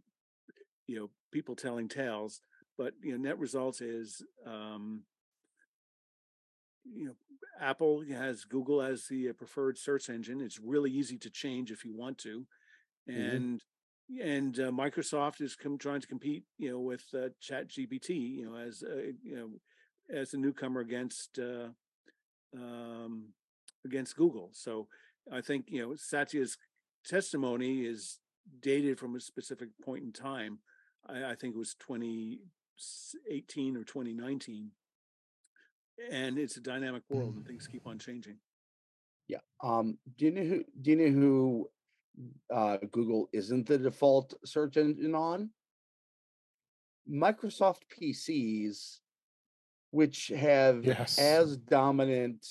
you 0.87 0.97
know, 0.97 1.09
people 1.31 1.55
telling 1.55 1.87
tales. 1.87 2.41
But 2.79 2.93
you 3.03 3.11
know, 3.11 3.17
net 3.17 3.37
results 3.37 3.81
is, 3.81 4.23
um, 4.47 5.03
you 6.85 7.07
know, 7.07 7.15
Apple 7.59 8.05
has 8.09 8.45
Google 8.45 8.81
as 8.81 9.05
the 9.07 9.33
preferred 9.33 9.77
search 9.77 10.09
engine. 10.09 10.39
It's 10.39 10.61
really 10.61 10.89
easy 10.89 11.17
to 11.17 11.29
change 11.29 11.71
if 11.71 11.83
you 11.83 11.93
want 11.93 12.17
to, 12.19 12.45
and 13.05 13.59
mm-hmm. 14.09 14.29
and 14.29 14.59
uh, 14.59 14.71
Microsoft 14.71 15.41
is 15.41 15.57
com- 15.57 15.77
trying 15.77 15.99
to 15.99 16.07
compete, 16.07 16.45
you 16.57 16.71
know, 16.71 16.79
with 16.79 17.03
uh, 17.13 17.27
Chat 17.41 17.67
GPT, 17.67 18.11
you 18.37 18.49
know, 18.49 18.55
as 18.55 18.81
uh, 18.81 19.11
you 19.21 19.35
know 19.35 19.49
as 20.17 20.33
a 20.33 20.37
newcomer 20.37 20.79
against 20.79 21.37
uh, 21.37 21.67
um, 22.55 23.33
against 23.83 24.15
Google. 24.15 24.51
So 24.53 24.87
I 25.29 25.41
think 25.41 25.65
you 25.67 25.81
know 25.81 25.95
Satya's 25.97 26.57
testimony 27.05 27.81
is 27.81 28.19
dated 28.61 28.97
from 28.97 29.17
a 29.17 29.19
specific 29.19 29.67
point 29.83 30.05
in 30.05 30.13
time. 30.13 30.59
I, 31.05 31.31
I 31.31 31.35
think 31.35 31.55
it 31.55 31.59
was 31.59 31.75
2018 32.79 33.77
or 33.77 33.83
2019, 33.83 34.71
and 36.11 36.37
it's 36.37 36.57
a 36.57 36.61
dynamic 36.61 37.03
world, 37.09 37.35
and 37.35 37.45
things 37.45 37.67
keep 37.67 37.85
on 37.87 37.99
changing. 37.99 38.37
Yeah. 39.27 39.39
Um. 39.61 39.97
Do 40.17 40.25
you 40.25 40.31
know 40.31 40.43
who? 40.43 40.63
Do 40.81 40.91
you 40.91 40.95
know 40.97 41.11
who? 41.11 41.69
Uh, 42.53 42.77
Google 42.91 43.29
isn't 43.31 43.67
the 43.67 43.77
default 43.77 44.33
search 44.45 44.77
engine 44.77 45.15
on. 45.15 45.51
Microsoft 47.09 47.79
PCs 47.97 48.99
which 49.91 50.27
have 50.35 50.85
yes. 50.85 51.17
as 51.17 51.57
dominant 51.57 52.45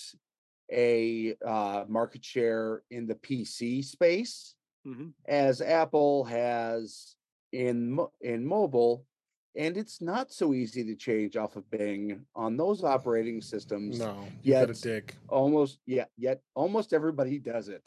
a 0.73 1.37
uh, 1.47 1.85
market 1.89 2.25
share 2.25 2.83
in 2.91 3.07
the 3.07 3.15
PC 3.15 3.85
space 3.85 4.55
mm-hmm. 4.87 5.09
as 5.27 5.61
Apple 5.61 6.25
has 6.25 7.15
in 7.53 7.99
in 8.21 8.47
mobile, 8.47 9.05
and 9.59 9.77
it's 9.77 10.01
not 10.01 10.33
so 10.33 10.55
easy 10.55 10.85
to 10.85 10.95
change 10.95 11.37
off 11.37 11.57
of 11.57 11.71
Bing 11.71 12.25
on 12.35 12.57
those 12.57 12.83
operating 12.85 13.43
systems. 13.43 13.99
No, 13.99 14.25
you 14.43 14.55
yet 14.55 14.69
gotta 14.69 14.81
dig. 14.81 15.15
almost 15.29 15.81
yeah, 15.85 16.05
yet 16.17 16.41
almost 16.55 16.95
everybody 16.95 17.39
does 17.39 17.69
it. 17.69 17.87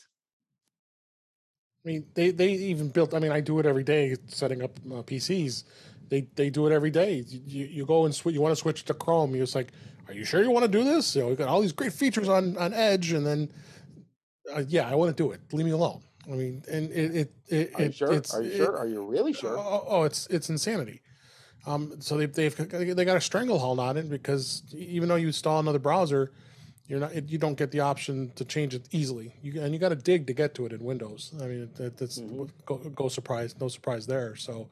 I 1.84 1.90
mean, 1.90 2.06
they 2.14 2.30
they 2.30 2.52
even 2.52 2.90
built. 2.90 3.16
I 3.16 3.20
mean, 3.20 3.32
I 3.32 3.42
do 3.42 3.58
it 3.58 3.66
every 3.66 3.84
day, 3.84 4.16
setting 4.28 4.62
up 4.62 4.78
uh, 4.86 5.02
PCs 5.02 5.64
they 6.12 6.28
they 6.36 6.50
do 6.50 6.68
it 6.68 6.74
every 6.74 6.92
day. 6.92 7.24
You, 7.48 7.66
you 7.66 7.86
go 7.86 8.06
and 8.06 8.14
switch. 8.14 8.36
You 8.36 8.42
want 8.42 8.52
to 8.52 8.58
switch 8.58 8.84
to 8.86 8.94
Chrome. 8.94 9.34
You're 9.34 9.46
just 9.46 9.56
like, 9.56 9.72
are 10.08 10.14
you 10.14 10.26
sure 10.26 10.44
you 10.44 10.52
want 10.52 10.66
to 10.66 10.72
do 10.72 10.84
this? 10.84 11.16
You 11.16 11.24
know, 11.24 11.30
we 11.30 11.36
got 11.36 11.48
all 11.48 11.62
these 11.62 11.72
great 11.72 11.94
features 11.94 12.28
on 12.30 12.58
on 12.58 12.74
Edge, 12.74 13.14
and 13.14 13.26
then 13.26 13.50
uh, 14.54 14.64
yeah, 14.68 14.90
I 14.90 14.96
want 14.96 15.16
to 15.16 15.24
do 15.24 15.32
it. 15.32 15.40
Leave 15.54 15.66
me 15.66 15.72
alone. 15.72 16.04
I 16.28 16.36
mean, 16.36 16.64
and 16.70 16.92
it 16.92 17.16
it, 17.16 17.32
it 17.48 17.72
are 17.76 17.86
you 17.86 17.92
sure? 17.94 18.14
It's, 18.14 18.34
are 18.34 18.44
you 18.44 18.52
it, 18.52 18.58
sure? 18.58 18.78
Are 18.78 18.88
you 18.88 19.06
really 19.06 19.32
sure? 19.32 19.58
Oh, 19.58 19.86
oh, 19.88 20.04
it's 20.04 20.28
it's 20.28 20.50
insanity. 20.50 21.02
Um, 21.66 22.02
so 22.02 22.18
they 22.18 22.26
they've 22.26 22.56
they 22.56 23.06
got 23.06 23.18
a 23.18 23.22
stranglehold 23.22 23.80
on 23.80 23.98
it 23.98 24.10
because 24.10 24.64
even 24.74 25.10
though 25.10 25.16
you 25.16 25.28
install 25.28 25.60
another 25.60 25.80
browser, 25.80 26.32
you're 26.88 27.00
not 27.00 27.30
you 27.30 27.38
don't 27.38 27.58
get 27.58 27.72
the 27.72 27.82
option 27.82 28.32
to 28.36 28.44
change 28.44 28.74
it 28.74 28.88
easily. 28.92 29.36
You 29.42 29.62
and 29.62 29.74
you 29.74 29.80
got 29.80 29.90
to 29.90 29.96
dig 29.96 30.28
to 30.28 30.34
get 30.34 30.56
to 30.56 30.66
it 30.66 30.74
in 30.74 30.84
Windows. 30.84 31.34
I 31.42 31.46
mean, 31.46 31.70
that, 31.76 31.98
that's 31.98 32.20
mm-hmm. 32.20 32.46
go, 32.66 32.78
go 32.78 33.08
surprise, 33.08 33.56
no 33.60 33.68
surprise 33.68 34.08
there. 34.08 34.36
So, 34.36 34.70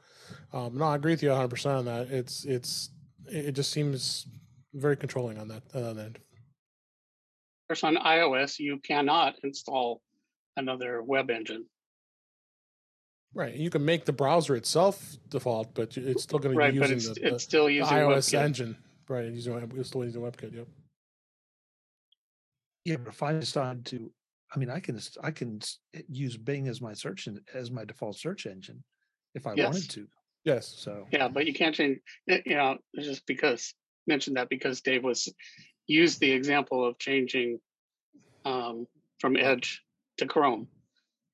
um, 0.52 0.78
no, 0.78 0.86
I 0.86 0.96
agree 0.96 1.14
with 1.14 1.24
you 1.24 1.30
100 1.30 1.48
percent 1.48 1.76
on 1.76 1.86
that. 1.86 2.10
It's 2.10 2.44
it's 2.46 2.90
it 3.28 3.52
just 3.52 3.72
seems 3.72 4.26
very 4.74 4.98
controlling 4.98 5.38
on 5.38 5.48
that 5.50 5.64
on 5.76 5.96
that 5.96 6.04
end. 6.04 6.16
Of 6.18 7.68
course, 7.70 7.84
on 7.84 7.98
iOS, 7.98 8.58
you 8.58 8.80
cannot 8.80 9.36
install 9.44 10.02
another 10.58 11.04
web 11.04 11.30
engine. 11.30 11.66
Right, 13.34 13.54
you 13.54 13.70
can 13.70 13.86
make 13.86 14.06
the 14.06 14.14
browser 14.14 14.56
itself 14.56 15.18
default, 15.30 15.76
but 15.76 15.96
it's 15.98 16.24
still 16.24 16.40
going 16.40 16.54
to 16.54 16.58
right, 16.58 16.74
be 16.74 16.80
using 16.80 16.98
it's, 16.98 17.10
the, 17.10 17.28
it's 17.28 17.44
still 17.44 17.70
using 17.70 17.96
the 17.96 18.02
iOS 18.02 18.34
WebKit. 18.34 18.42
engine. 18.42 18.78
Right, 19.08 19.26
using 19.26 19.72
it's 19.76 19.90
still 19.90 20.04
using 20.04 20.22
WebKit. 20.22 20.56
Yep. 20.56 20.68
Yeah, 22.86 22.96
but 22.98 23.14
if 23.14 23.22
I 23.22 23.34
decide 23.34 23.86
to, 23.86 24.12
I 24.54 24.58
mean, 24.58 24.72
I 24.72 24.80
can 24.80 25.00
I 25.22 25.30
can 25.30 25.60
use 26.08 26.38
Bing 26.38 26.68
as 26.68 26.82
my 26.82 26.94
search 26.94 27.28
as 27.54 27.70
my 27.70 27.86
default 27.86 28.18
search 28.18 28.48
engine 28.48 28.84
if 29.36 29.46
I 29.46 29.54
yes. 29.54 29.66
wanted 29.66 29.90
to. 29.92 30.08
Yes. 30.44 30.74
So 30.78 31.06
yeah, 31.12 31.28
but 31.28 31.46
you 31.46 31.54
can't 31.54 31.76
change. 31.76 32.00
You 32.28 32.56
know, 32.56 32.78
just 33.00 33.28
because 33.28 33.76
mentioned 34.08 34.38
that 34.38 34.50
because 34.50 34.82
Dave 34.82 35.04
was 35.04 35.32
used 35.86 36.20
the 36.20 36.32
example 36.32 36.86
of 36.86 36.98
changing 36.98 37.60
um, 38.46 38.88
from 39.20 39.36
Edge 39.38 39.84
to 40.18 40.26
Chrome. 40.26 40.68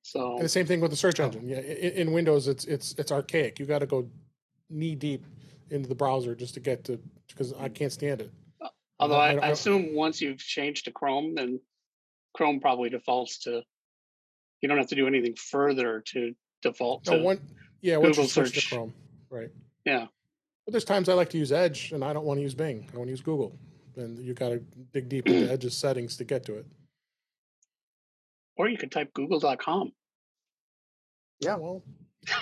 So 0.05 0.35
and 0.35 0.43
the 0.45 0.49
same 0.49 0.67
thing 0.67 0.81
with 0.81 0.91
the 0.91 0.97
search 0.97 1.19
engine. 1.19 1.49
Yeah, 1.49 1.57
in, 1.57 1.93
in 1.93 2.11
Windows, 2.11 2.47
it's 2.47 2.65
it's 2.65 2.93
it's 2.99 3.11
archaic. 3.11 3.57
You 3.57 3.65
got 3.65 3.79
to 3.79 3.87
go 3.87 4.07
knee 4.69 4.93
deep 4.93 5.25
into 5.71 5.89
the 5.89 5.95
browser 5.95 6.35
just 6.35 6.53
to 6.53 6.59
get 6.59 6.83
to 6.83 6.99
because 7.27 7.53
I 7.53 7.69
can't 7.69 7.91
stand 7.91 8.21
it. 8.21 8.31
Although 8.99 9.17
I, 9.17 9.33
I, 9.33 9.47
I, 9.47 9.47
assume 9.47 9.95
once 9.95 10.21
you've 10.21 10.37
changed 10.37 10.85
to 10.85 10.91
Chrome, 10.91 11.33
then 11.33 11.59
Chrome 12.35 12.59
probably 12.59 12.89
defaults 12.89 13.39
to. 13.39 13.63
You 14.61 14.69
don't 14.69 14.77
have 14.77 14.89
to 14.89 14.95
do 14.95 15.07
anything 15.07 15.33
further 15.33 16.03
to 16.09 16.35
default 16.61 17.05
to. 17.05 17.17
One, 17.17 17.39
yeah, 17.81 17.95
Google 17.95 18.19
once 18.19 18.33
search. 18.33 18.53
to 18.53 18.75
Chrome, 18.75 18.93
right? 19.31 19.49
Yeah. 19.85 20.05
But 20.65 20.71
there's 20.71 20.85
times 20.85 21.09
I 21.09 21.13
like 21.13 21.31
to 21.31 21.39
use 21.39 21.51
Edge, 21.51 21.93
and 21.93 22.03
I 22.03 22.13
don't 22.13 22.25
want 22.25 22.37
to 22.37 22.43
use 22.43 22.53
Bing. 22.53 22.87
I 22.93 22.97
want 22.97 23.07
to 23.07 23.11
use 23.11 23.21
Google, 23.21 23.57
and 23.95 24.19
you 24.19 24.35
got 24.35 24.49
to 24.49 24.59
dig 24.93 25.09
deep 25.09 25.27
into 25.27 25.51
Edge's 25.51 25.75
settings 25.75 26.15
to 26.17 26.23
get 26.23 26.45
to 26.45 26.57
it. 26.57 26.67
Or 28.57 28.69
you 28.69 28.77
could 28.77 28.91
type 28.91 29.13
Google.com. 29.13 29.91
Yeah, 31.39 31.55
well. 31.55 31.83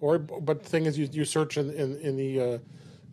or 0.00 0.18
but 0.18 0.62
the 0.62 0.68
thing 0.68 0.86
is, 0.86 0.98
you 0.98 1.08
you 1.12 1.24
search 1.24 1.58
in 1.58 1.70
in, 1.70 1.96
in 1.98 2.16
the 2.16 2.40
uh, 2.40 2.58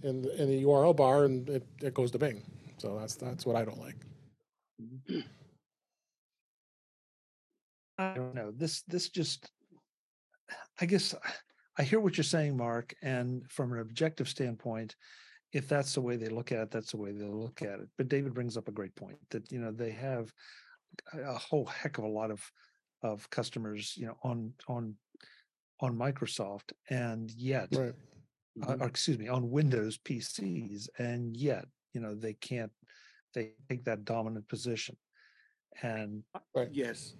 in 0.03 0.21
the, 0.21 0.41
in 0.41 0.49
the 0.49 0.63
URL 0.63 0.95
bar, 0.95 1.25
and 1.25 1.49
it, 1.49 1.63
it 1.81 1.93
goes 1.93 2.11
to 2.11 2.19
Bing. 2.19 2.43
So 2.77 2.97
that's 2.99 3.15
that's 3.15 3.45
what 3.45 3.55
I 3.55 3.65
don't 3.65 3.79
like. 3.79 3.95
I 7.97 8.13
don't 8.13 8.35
know. 8.35 8.51
This 8.51 8.83
this 8.83 9.09
just 9.09 9.51
I 10.79 10.85
guess 10.85 11.15
I 11.77 11.83
hear 11.83 11.99
what 11.99 12.17
you're 12.17 12.23
saying, 12.23 12.55
Mark, 12.55 12.93
and 13.01 13.49
from 13.49 13.73
an 13.73 13.79
objective 13.79 14.29
standpoint, 14.29 14.95
if 15.53 15.67
that's 15.67 15.93
the 15.93 16.01
way 16.01 16.15
they 16.17 16.29
look 16.29 16.51
at 16.51 16.59
it, 16.59 16.71
that's 16.71 16.91
the 16.91 16.97
way 16.97 17.11
they 17.11 17.25
look 17.25 17.61
at 17.61 17.79
it. 17.79 17.87
But 17.97 18.09
David 18.09 18.33
brings 18.33 18.57
up 18.57 18.67
a 18.67 18.73
great 18.73 18.95
point 18.95 19.17
that 19.31 19.51
you 19.51 19.59
know 19.59 19.71
they 19.71 19.91
have 19.91 20.31
a 21.13 21.37
whole 21.37 21.65
heck 21.65 21.97
of 21.97 22.03
a 22.03 22.09
lot 22.09 22.31
of 22.31 22.41
of 23.03 23.29
customers, 23.29 23.93
you 23.97 24.07
know, 24.07 24.17
on 24.23 24.53
on 24.67 24.95
on 25.81 25.97
Microsoft, 25.97 26.71
and 26.89 27.31
yet, 27.31 27.67
right. 27.71 27.93
uh, 28.63 28.67
mm-hmm. 28.67 28.81
or 28.81 28.87
excuse 28.87 29.19
me, 29.19 29.27
on 29.27 29.49
Windows 29.49 29.97
PCs, 29.97 30.87
and 30.97 31.35
yet, 31.35 31.65
you 31.93 32.01
know, 32.01 32.15
they 32.15 32.33
can't 32.33 32.71
they 33.33 33.51
take 33.69 33.83
that 33.85 34.05
dominant 34.05 34.47
position. 34.47 34.95
And 35.81 36.23
right. 36.55 36.69
yes, 36.71 37.15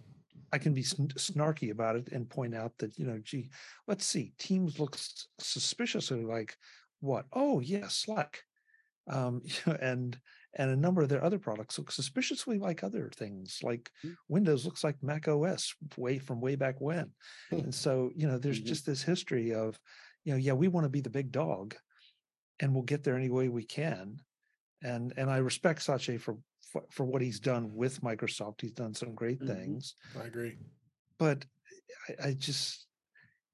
I 0.54 0.58
can 0.58 0.74
be 0.74 0.84
snarky 0.84 1.72
about 1.72 1.98
it 1.98 2.10
and 2.14 2.30
point 2.30 2.56
out 2.56 2.72
that 2.80 2.98
you 2.98 3.06
know, 3.06 3.20
gee, 3.24 3.50
let's 3.88 4.06
see, 4.06 4.34
Teams 4.40 4.80
looks 4.80 5.28
suspiciously 5.40 6.24
like 6.24 6.56
what? 7.02 7.26
Oh 7.34 7.60
yeah, 7.60 7.88
Slack, 7.90 8.42
um, 9.10 9.42
you 9.46 9.54
know, 9.68 9.78
and 9.82 10.18
and 10.56 10.72
a 10.72 10.76
number 10.76 11.02
of 11.02 11.10
their 11.10 11.24
other 11.24 11.40
products 11.40 11.78
look 11.78 11.92
suspiciously 11.92 12.58
like 12.58 12.84
other 12.84 13.12
things. 13.16 13.60
Like 13.62 13.92
mm-hmm. 14.04 14.14
Windows 14.30 14.66
looks 14.66 14.84
like 14.84 15.02
Mac 15.02 15.28
OS 15.28 15.76
way 15.98 16.18
from 16.18 16.42
way 16.42 16.56
back 16.56 16.80
when, 16.80 17.12
and 17.52 17.74
so 17.74 18.12
you 18.16 18.28
know, 18.28 18.38
there's 18.38 18.60
mm-hmm. 18.60 18.68
just 18.68 18.86
this 18.86 19.04
history 19.04 19.54
of, 19.54 19.80
you 20.24 20.34
know, 20.34 20.40
yeah, 20.40 20.54
we 20.54 20.68
want 20.68 20.86
to 20.86 20.90
be 20.90 21.02
the 21.02 21.10
big 21.10 21.32
dog, 21.32 21.76
and 22.60 22.74
we'll 22.74 22.84
get 22.84 23.04
there 23.04 23.18
any 23.18 23.30
way 23.30 23.50
we 23.50 23.64
can, 23.64 24.20
and 24.82 25.14
and 25.18 25.30
I 25.30 25.38
respect 25.38 25.82
Satya 25.82 26.20
for 26.20 26.38
for, 26.76 26.84
for 26.92 27.06
what 27.06 27.22
he's 27.22 27.40
done 27.40 27.74
with 27.74 28.02
Microsoft. 28.02 28.62
He's 28.62 28.74
done 28.74 28.94
some 28.94 29.16
great 29.16 29.40
mm-hmm. 29.40 29.54
things. 29.54 29.96
I 30.22 30.26
agree. 30.26 30.58
But 31.18 31.46
I, 32.10 32.28
I, 32.28 32.34
just, 32.34 32.86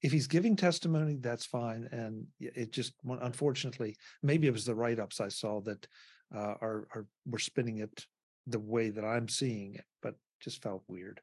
if 0.02 0.12
he's 0.12 0.26
giving 0.26 0.56
testimony, 0.56 1.18
that's 1.20 1.46
fine. 1.46 1.88
And 1.92 2.26
it 2.40 2.72
just, 2.72 2.94
unfortunately, 3.06 3.96
maybe 4.24 4.48
it 4.48 4.54
was 4.54 4.66
the 4.66 4.74
write 4.74 5.00
ups 5.00 5.22
I 5.22 5.28
saw 5.28 5.62
that 5.62 5.86
uh, 6.36 6.56
are, 6.62 6.88
are, 6.94 7.06
were 7.26 7.40
spinning 7.40 7.80
it 7.80 8.06
the 8.48 8.60
way 8.60 8.90
that 8.90 9.04
I'm 9.04 9.28
seeing 9.28 9.76
it, 9.76 9.86
but 10.02 10.16
just 10.40 10.62
felt 10.62 10.84
weird. 10.88 11.22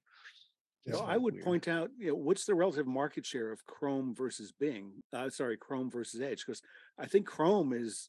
You 0.84 0.94
know, 0.94 1.00
I 1.00 1.16
would 1.16 1.34
weird. 1.34 1.44
point 1.44 1.68
out, 1.68 1.90
you 1.98 2.08
know, 2.08 2.14
what's 2.14 2.46
the 2.46 2.54
relative 2.54 2.86
market 2.86 3.26
share 3.26 3.52
of 3.52 3.66
Chrome 3.66 4.14
versus 4.14 4.52
Bing? 4.52 4.92
Uh, 5.12 5.28
sorry, 5.28 5.56
Chrome 5.58 5.90
versus 5.90 6.20
Edge, 6.22 6.44
because 6.46 6.62
I 6.98 7.06
think 7.06 7.26
Chrome 7.26 7.74
is 7.74 8.08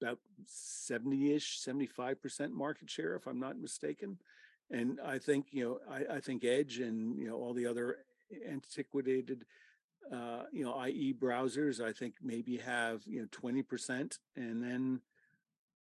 about 0.00 0.18
70-ish 0.46 1.60
75% 1.64 2.52
market 2.52 2.88
share 2.90 3.14
if 3.14 3.26
i'm 3.26 3.40
not 3.40 3.58
mistaken 3.58 4.18
and 4.70 5.00
i 5.04 5.18
think 5.18 5.46
you 5.50 5.64
know 5.64 5.78
i, 5.90 6.16
I 6.16 6.20
think 6.20 6.44
edge 6.44 6.78
and 6.78 7.18
you 7.18 7.28
know 7.28 7.36
all 7.36 7.54
the 7.54 7.66
other 7.66 7.98
antiquated 8.48 9.44
uh, 10.12 10.44
you 10.52 10.64
know 10.64 10.84
ie 10.86 11.14
browsers 11.14 11.80
i 11.80 11.92
think 11.92 12.14
maybe 12.22 12.56
have 12.56 13.02
you 13.06 13.20
know 13.20 13.26
20% 13.26 14.18
and 14.36 14.62
then 14.62 15.00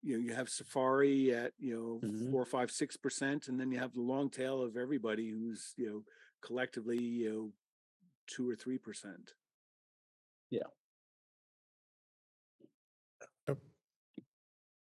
you 0.03 0.17
know 0.17 0.23
you 0.23 0.35
have 0.35 0.49
safari 0.49 1.35
at 1.35 1.53
you 1.59 1.75
know 1.75 2.09
mm-hmm. 2.09 2.31
four 2.31 2.45
five 2.45 2.71
six 2.71 2.97
percent 2.97 3.49
and 3.49 3.59
then 3.59 3.71
you 3.71 3.79
have 3.79 3.93
the 3.93 4.01
long 4.01 4.31
tail 4.31 4.63
of 4.63 4.77
everybody 4.77 5.31
who's 5.31 5.75
you 5.77 5.87
know 5.87 6.03
collectively 6.43 6.99
you 6.99 7.31
know 7.31 7.51
two 8.27 8.49
or 8.49 8.57
three 8.57 8.79
percent. 8.79 9.33
Yeah. 10.51 10.63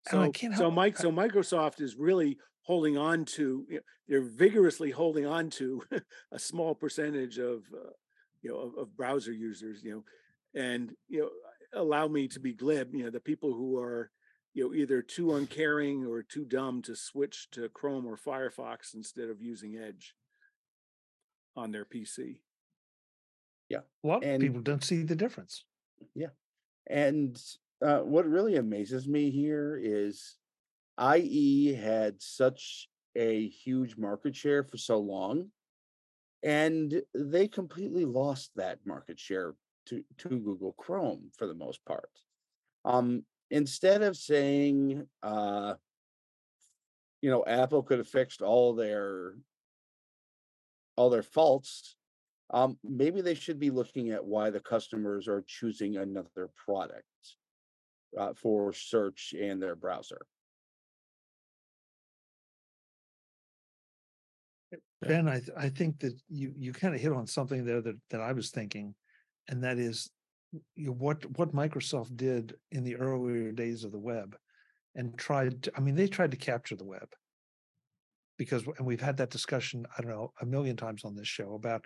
So, 0.08 0.32
so 0.56 0.70
Mike, 0.70 0.96
so 0.96 1.12
Microsoft 1.12 1.80
is 1.80 1.94
really 1.94 2.38
holding 2.62 2.98
on 2.98 3.24
to, 3.24 3.64
you 3.68 3.76
know, 3.76 3.80
they're 4.08 4.22
vigorously 4.22 4.90
holding 4.90 5.26
on 5.26 5.50
to 5.50 5.82
a 6.32 6.38
small 6.38 6.74
percentage 6.74 7.38
of, 7.38 7.62
uh, 7.72 7.90
you 8.42 8.50
know, 8.50 8.58
of, 8.58 8.78
of, 8.78 8.96
browser 8.96 9.32
users, 9.32 9.84
you 9.84 9.92
know, 9.92 10.60
and, 10.60 10.92
you 11.08 11.20
know, 11.20 11.30
allow 11.80 12.08
me 12.08 12.26
to 12.28 12.40
be 12.40 12.54
glib, 12.54 12.92
you 12.92 13.04
know, 13.04 13.10
the 13.10 13.20
people 13.20 13.52
who 13.52 13.78
are, 13.78 14.10
you 14.54 14.64
know, 14.64 14.74
either 14.74 15.02
too 15.02 15.34
uncaring 15.34 16.04
or 16.04 16.22
too 16.22 16.44
dumb 16.44 16.82
to 16.82 16.96
switch 16.96 17.48
to 17.52 17.68
Chrome 17.68 18.06
or 18.06 18.16
Firefox 18.16 18.94
instead 18.94 19.30
of 19.30 19.40
using 19.40 19.76
Edge 19.76 20.14
on 21.56 21.70
their 21.70 21.84
PC. 21.84 22.38
Yeah. 23.68 23.80
A 24.04 24.06
lot 24.06 24.24
of 24.24 24.40
people 24.40 24.60
don't 24.60 24.82
see 24.82 25.02
the 25.02 25.14
difference. 25.14 25.64
Yeah. 26.14 26.30
And 26.88 27.40
uh, 27.84 28.00
what 28.00 28.26
really 28.26 28.56
amazes 28.56 29.06
me 29.06 29.30
here 29.30 29.80
is 29.82 30.36
IE 31.00 31.72
had 31.74 32.20
such 32.20 32.88
a 33.16 33.48
huge 33.48 33.96
market 33.96 34.34
share 34.36 34.64
for 34.64 34.76
so 34.76 34.98
long, 34.98 35.50
and 36.42 37.02
they 37.14 37.48
completely 37.48 38.04
lost 38.04 38.50
that 38.56 38.78
market 38.84 39.18
share 39.18 39.54
to, 39.86 40.02
to 40.18 40.28
Google 40.28 40.72
Chrome 40.72 41.30
for 41.38 41.46
the 41.46 41.54
most 41.54 41.84
part. 41.84 42.10
Um, 42.84 43.24
instead 43.50 44.02
of 44.02 44.16
saying, 44.16 45.06
uh, 45.22 45.74
you 47.20 47.30
know, 47.30 47.44
Apple 47.46 47.82
could 47.82 47.98
have 47.98 48.08
fixed 48.08 48.42
all 48.42 48.74
their 48.74 49.34
all 50.96 51.10
their 51.10 51.22
faults, 51.22 51.96
um, 52.50 52.78
maybe 52.84 53.20
they 53.20 53.34
should 53.34 53.58
be 53.58 53.70
looking 53.70 54.10
at 54.10 54.24
why 54.24 54.50
the 54.50 54.60
customers 54.60 55.28
are 55.28 55.42
choosing 55.46 55.96
another 55.96 56.50
product 56.56 57.04
uh, 58.18 58.32
for 58.34 58.72
search 58.72 59.34
and 59.40 59.62
their 59.62 59.76
browser. 59.76 60.20
Ben, 65.00 65.28
I, 65.28 65.38
th- 65.38 65.56
I 65.56 65.70
think 65.70 66.00
that 66.00 66.20
you, 66.28 66.52
you 66.56 66.72
kind 66.72 66.94
of 66.94 67.00
hit 67.00 67.12
on 67.12 67.26
something 67.26 67.64
there 67.64 67.80
that, 67.80 67.96
that 68.10 68.20
I 68.20 68.32
was 68.32 68.50
thinking, 68.50 68.94
and 69.48 69.64
that 69.64 69.78
is 69.78 70.10
you 70.52 70.86
know, 70.86 70.92
what 70.92 71.24
what 71.38 71.54
Microsoft 71.54 72.16
did 72.16 72.54
in 72.70 72.84
the 72.84 72.96
earlier 72.96 73.52
days 73.52 73.84
of 73.84 73.92
the 73.92 73.98
web, 73.98 74.36
and 74.94 75.16
tried. 75.16 75.64
To, 75.64 75.72
I 75.76 75.80
mean, 75.80 75.94
they 75.94 76.08
tried 76.08 76.32
to 76.32 76.36
capture 76.36 76.76
the 76.76 76.84
web 76.84 77.08
because, 78.36 78.64
and 78.78 78.86
we've 78.86 79.00
had 79.00 79.16
that 79.18 79.30
discussion. 79.30 79.86
I 79.96 80.02
don't 80.02 80.10
know 80.10 80.32
a 80.40 80.46
million 80.46 80.76
times 80.76 81.04
on 81.04 81.14
this 81.14 81.28
show 81.28 81.54
about 81.54 81.84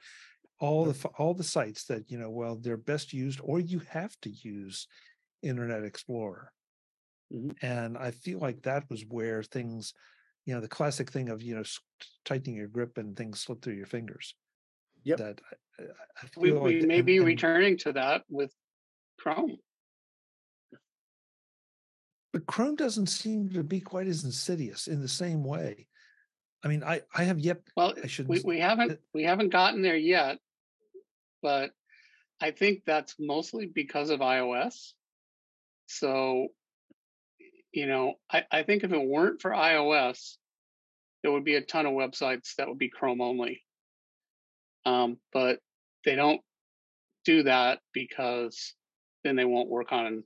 all 0.60 0.84
the 0.84 1.08
all 1.18 1.34
the 1.34 1.44
sites 1.44 1.84
that 1.86 2.10
you 2.10 2.18
know. 2.18 2.30
Well, 2.30 2.56
they're 2.56 2.76
best 2.76 3.12
used, 3.12 3.40
or 3.42 3.60
you 3.60 3.80
have 3.90 4.14
to 4.22 4.30
use 4.30 4.86
Internet 5.42 5.84
Explorer. 5.84 6.50
Mm-hmm. 7.32 7.66
And 7.66 7.98
I 7.98 8.10
feel 8.10 8.38
like 8.38 8.62
that 8.62 8.84
was 8.90 9.04
where 9.08 9.42
things, 9.42 9.94
you 10.44 10.54
know, 10.54 10.60
the 10.60 10.68
classic 10.68 11.10
thing 11.10 11.28
of, 11.28 11.42
you 11.42 11.54
know, 11.54 11.62
tightening 12.24 12.56
your 12.56 12.68
grip 12.68 12.98
and 12.98 13.16
things 13.16 13.40
slip 13.40 13.62
through 13.62 13.74
your 13.74 13.86
fingers. 13.86 14.34
Yep. 15.04 15.18
That 15.18 15.40
I 15.50 15.54
we, 16.36 16.52
we 16.52 16.80
like, 16.80 16.86
may 16.86 16.98
and, 16.98 17.06
be 17.06 17.16
and, 17.18 17.26
returning 17.26 17.78
to 17.78 17.92
that 17.92 18.22
with 18.28 18.52
Chrome. 19.18 19.56
But 22.32 22.46
Chrome 22.46 22.76
doesn't 22.76 23.06
seem 23.06 23.50
to 23.50 23.62
be 23.62 23.80
quite 23.80 24.06
as 24.06 24.24
insidious 24.24 24.88
in 24.88 25.00
the 25.00 25.08
same 25.08 25.44
way. 25.44 25.86
I 26.64 26.68
mean, 26.68 26.82
I, 26.82 27.02
I 27.14 27.24
have 27.24 27.38
yet. 27.38 27.60
Well, 27.76 27.94
I 28.02 28.06
should. 28.06 28.26
We, 28.26 28.40
we 28.44 28.58
haven't 28.58 28.98
we 29.12 29.24
haven't 29.24 29.50
gotten 29.50 29.82
there 29.82 29.96
yet, 29.96 30.38
but 31.42 31.70
I 32.40 32.50
think 32.50 32.82
that's 32.86 33.14
mostly 33.18 33.66
because 33.66 34.10
of 34.10 34.20
iOS. 34.20 34.92
So, 35.86 36.48
you 37.72 37.86
know, 37.86 38.14
I, 38.32 38.44
I 38.50 38.62
think 38.62 38.82
if 38.82 38.92
it 38.92 39.06
weren't 39.06 39.42
for 39.42 39.50
iOS, 39.50 40.36
there 41.22 41.32
would 41.32 41.44
be 41.44 41.54
a 41.54 41.60
ton 41.60 41.86
of 41.86 41.92
websites 41.92 42.54
that 42.56 42.68
would 42.68 42.78
be 42.78 42.88
Chrome 42.88 43.20
only. 43.20 43.62
Um, 44.86 45.18
but 45.32 45.60
they 46.04 46.14
don't 46.16 46.40
do 47.24 47.42
that 47.44 47.80
because 47.92 48.74
then 49.24 49.36
they 49.36 49.44
won't 49.44 49.68
work 49.68 49.92
on 49.92 50.24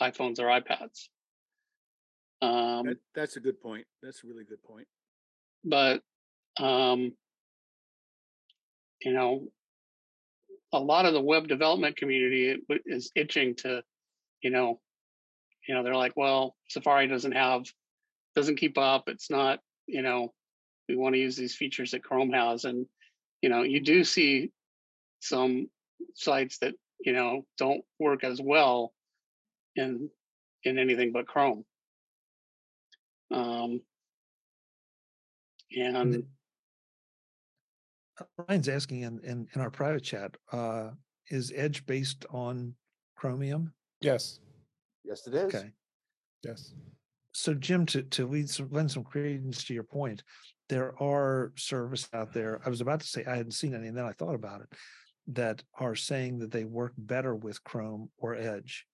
iPhones 0.00 0.38
or 0.38 0.44
iPads. 0.44 1.08
Um, 2.42 2.86
That, 2.86 2.96
that's 3.14 3.36
a 3.36 3.40
good 3.40 3.60
point. 3.60 3.86
That's 4.02 4.24
a 4.24 4.26
really 4.26 4.44
good 4.44 4.62
point. 4.62 4.86
but 5.64 6.02
um, 6.58 7.12
you 9.02 9.12
know, 9.12 9.48
a 10.72 10.78
lot 10.78 11.06
of 11.06 11.14
the 11.14 11.20
web 11.20 11.48
development 11.48 11.96
community 11.96 12.56
is 12.86 13.10
itching 13.16 13.54
to, 13.56 13.82
you 14.42 14.50
know, 14.50 14.80
you 15.66 15.74
know, 15.74 15.82
they're 15.82 15.94
like, 15.94 16.16
well, 16.16 16.56
Safari 16.68 17.06
doesn't 17.06 17.32
have, 17.32 17.64
doesn't 18.36 18.56
keep 18.58 18.78
up. 18.78 19.04
It's 19.08 19.30
not, 19.30 19.60
you 19.86 20.02
know, 20.02 20.32
we 20.88 20.96
want 20.96 21.14
to 21.14 21.20
use 21.20 21.36
these 21.36 21.54
features 21.54 21.90
that 21.92 22.02
Chrome 22.02 22.32
has, 22.32 22.64
and 22.64 22.86
you 23.42 23.48
know, 23.48 23.62
you 23.62 23.80
do 23.80 24.04
see 24.04 24.50
some 25.20 25.68
sites 26.14 26.58
that 26.58 26.74
you 27.00 27.12
know 27.12 27.44
don't 27.58 27.82
work 27.98 28.24
as 28.24 28.40
well 28.40 28.92
in 29.76 30.10
in 30.64 30.78
anything 30.78 31.12
but 31.12 31.26
Chrome. 31.26 31.64
Um, 33.30 33.80
and 35.76 36.24
uh, 38.20 38.24
Ryan's 38.48 38.68
asking 38.68 39.02
in, 39.02 39.20
in, 39.22 39.46
in 39.54 39.60
our 39.60 39.70
private 39.70 40.02
chat, 40.02 40.36
uh, 40.52 40.90
is 41.28 41.52
Edge 41.54 41.86
based 41.86 42.26
on 42.30 42.74
Chromium? 43.16 43.72
Yes. 44.00 44.40
Yes, 45.04 45.26
it 45.26 45.34
is. 45.34 45.54
Okay. 45.54 45.70
Yes. 46.44 46.74
So 47.32 47.54
Jim, 47.54 47.86
to, 47.86 48.02
to 48.02 48.26
lead 48.26 48.50
some, 48.50 48.68
lend 48.70 48.90
some 48.90 49.04
credence 49.04 49.64
to 49.64 49.74
your 49.74 49.84
point, 49.84 50.22
there 50.68 51.00
are 51.00 51.52
services 51.56 52.08
out 52.12 52.32
there. 52.32 52.60
I 52.64 52.68
was 52.68 52.80
about 52.80 53.00
to 53.00 53.06
say 53.06 53.24
I 53.24 53.36
hadn't 53.36 53.52
seen 53.52 53.74
any, 53.74 53.88
and 53.88 53.96
then 53.96 54.04
I 54.04 54.12
thought 54.12 54.34
about 54.34 54.62
it, 54.62 54.68
that 55.34 55.62
are 55.78 55.94
saying 55.94 56.38
that 56.38 56.50
they 56.50 56.64
work 56.64 56.92
better 56.96 57.34
with 57.34 57.62
Chrome 57.64 58.10
or 58.18 58.34
Edge. 58.34 58.86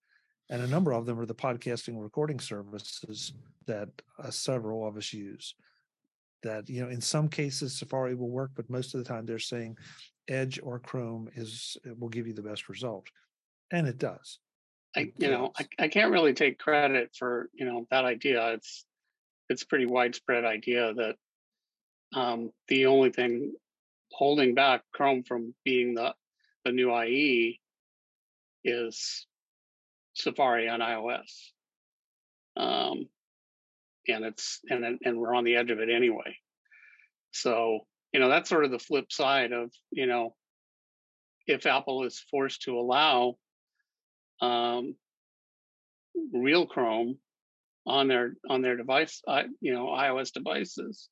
And 0.51 0.63
a 0.63 0.67
number 0.67 0.93
of 0.93 1.07
them 1.07 1.19
are 1.19 1.27
the 1.27 1.35
podcasting 1.35 2.01
recording 2.01 2.39
services 2.39 3.33
that 3.67 3.89
uh, 4.23 4.31
several 4.31 4.87
of 4.87 4.97
us 4.97 5.13
use 5.13 5.55
that 6.43 6.69
you 6.69 6.81
know 6.81 6.89
in 6.89 7.01
some 7.01 7.29
cases 7.29 7.77
safari 7.77 8.15
will 8.15 8.31
work 8.31 8.51
but 8.55 8.71
most 8.71 8.95
of 8.95 9.03
the 9.03 9.09
time 9.09 9.27
they're 9.27 9.39
saying 9.39 9.77
edge 10.29 10.61
or 10.63 10.79
chrome 10.79 11.29
is 11.35 11.77
will 11.99 12.09
give 12.09 12.27
you 12.27 12.33
the 12.33 12.43
best 12.43 12.69
result 12.69 13.07
and 13.73 13.87
it 13.87 13.99
does 13.99 14.39
i 14.95 15.13
you 15.19 15.31
know 15.31 15.53
I, 15.59 15.67
I 15.79 15.89
can't 15.89 16.13
really 16.13 16.35
take 16.35 16.59
credit 16.59 17.11
for 17.19 17.49
you 17.55 17.67
know 17.67 17.87
that 17.91 18.05
idea 18.05 18.53
it's 18.53 18.85
it's 19.49 19.65
pretty 19.65 19.87
widespread 19.87 20.45
idea 20.45 20.93
that 20.95 21.17
um, 22.15 22.51
the 22.69 22.87
only 22.87 23.11
thing 23.11 23.53
holding 24.13 24.55
back 24.55 24.83
chrome 24.93 25.25
from 25.25 25.55
being 25.65 25.95
the 25.95 26.15
the 26.67 26.73
new 26.73 26.93
ie 27.03 27.61
is 28.65 29.27
safari 30.15 30.69
on 30.69 30.81
ios 30.81 31.53
um, 32.57 33.07
and 34.09 34.25
it's 34.25 34.61
and 34.71 34.99
and 35.05 35.19
we're 35.19 35.35
on 35.35 35.45
the 35.45 35.57
edge 35.57 35.71
of 35.71 35.79
it 35.79 35.91
anyway. 35.91 36.37
So 37.33 37.81
you 38.13 38.21
know 38.21 38.29
that's 38.29 38.49
sort 38.49 38.65
of 38.65 38.71
the 38.71 38.79
flip 38.79 39.13
side 39.13 39.53
of 39.53 39.71
you 39.91 40.07
know 40.07 40.35
if 41.47 41.67
Apple 41.67 42.05
is 42.05 42.25
forced 42.31 42.63
to 42.63 42.79
allow 42.79 43.37
um, 44.41 44.97
real 46.33 46.67
Chrome 46.67 47.19
on 47.87 48.09
their 48.09 48.35
on 48.49 48.63
their 48.63 48.77
device, 48.77 49.23
you 49.61 49.75
know 49.75 49.87
iOS 49.87 50.33
devices, 50.33 51.09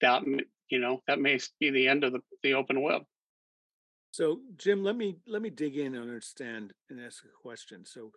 that 0.00 0.22
you 0.70 0.78
know 0.78 1.02
that 1.06 1.18
may 1.18 1.38
be 1.60 1.70
the 1.70 1.88
end 1.88 2.04
of 2.04 2.12
the, 2.12 2.20
the 2.42 2.54
open 2.54 2.80
web. 2.82 3.02
So 4.14 4.38
Jim, 4.56 4.84
let 4.84 4.94
me 4.94 5.16
let 5.26 5.42
me 5.42 5.50
dig 5.50 5.76
in 5.76 5.96
and 5.96 6.04
understand 6.04 6.72
and 6.88 7.00
ask 7.00 7.24
a 7.24 7.42
question. 7.42 7.84
So 7.84 8.12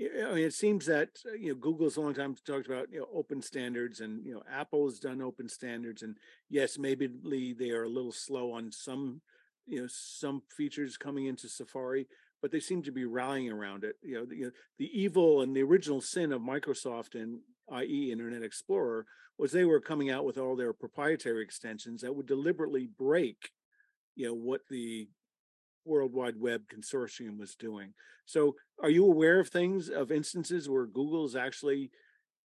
I 0.00 0.32
mean, 0.32 0.44
it 0.44 0.54
seems 0.54 0.86
that 0.86 1.10
uh, 1.26 1.34
you 1.34 1.50
know 1.50 1.54
Google's 1.54 1.98
a 1.98 2.00
long 2.00 2.14
time 2.14 2.34
talked 2.46 2.66
about 2.66 2.90
you 2.90 3.00
know 3.00 3.08
open 3.14 3.42
standards, 3.42 4.00
and 4.00 4.24
you 4.24 4.32
know 4.32 4.42
Apple 4.50 4.86
has 4.86 4.98
done 4.98 5.20
open 5.20 5.46
standards, 5.50 6.00
and 6.00 6.16
yes, 6.48 6.78
maybe 6.78 7.10
they 7.52 7.72
are 7.72 7.82
a 7.82 7.90
little 7.90 8.10
slow 8.10 8.52
on 8.52 8.72
some 8.72 9.20
you 9.66 9.82
know 9.82 9.86
some 9.90 10.40
features 10.56 10.96
coming 10.96 11.26
into 11.26 11.46
Safari, 11.46 12.06
but 12.40 12.50
they 12.50 12.60
seem 12.60 12.82
to 12.84 12.90
be 12.90 13.04
rallying 13.04 13.52
around 13.52 13.84
it. 13.84 13.96
You 14.02 14.14
know, 14.14 14.24
the, 14.24 14.34
you 14.34 14.44
know, 14.46 14.52
the 14.78 14.90
evil 14.98 15.42
and 15.42 15.54
the 15.54 15.62
original 15.62 16.00
sin 16.00 16.32
of 16.32 16.40
Microsoft 16.40 17.14
and 17.14 17.40
IE 17.70 18.10
Internet 18.10 18.42
Explorer 18.42 19.04
was 19.36 19.52
they 19.52 19.66
were 19.66 19.78
coming 19.78 20.08
out 20.08 20.24
with 20.24 20.38
all 20.38 20.56
their 20.56 20.72
proprietary 20.72 21.42
extensions 21.42 22.00
that 22.00 22.16
would 22.16 22.26
deliberately 22.26 22.88
break 22.98 23.50
you 24.18 24.26
know 24.26 24.34
what 24.34 24.62
the 24.68 25.08
World 25.88 26.12
Wide 26.12 26.38
Web 26.38 26.62
Consortium 26.72 27.38
was 27.38 27.54
doing. 27.54 27.94
So, 28.26 28.54
are 28.82 28.90
you 28.90 29.04
aware 29.06 29.40
of 29.40 29.48
things 29.48 29.88
of 29.88 30.12
instances 30.12 30.68
where 30.68 30.86
Google 30.86 31.24
is 31.24 31.34
actually 31.34 31.90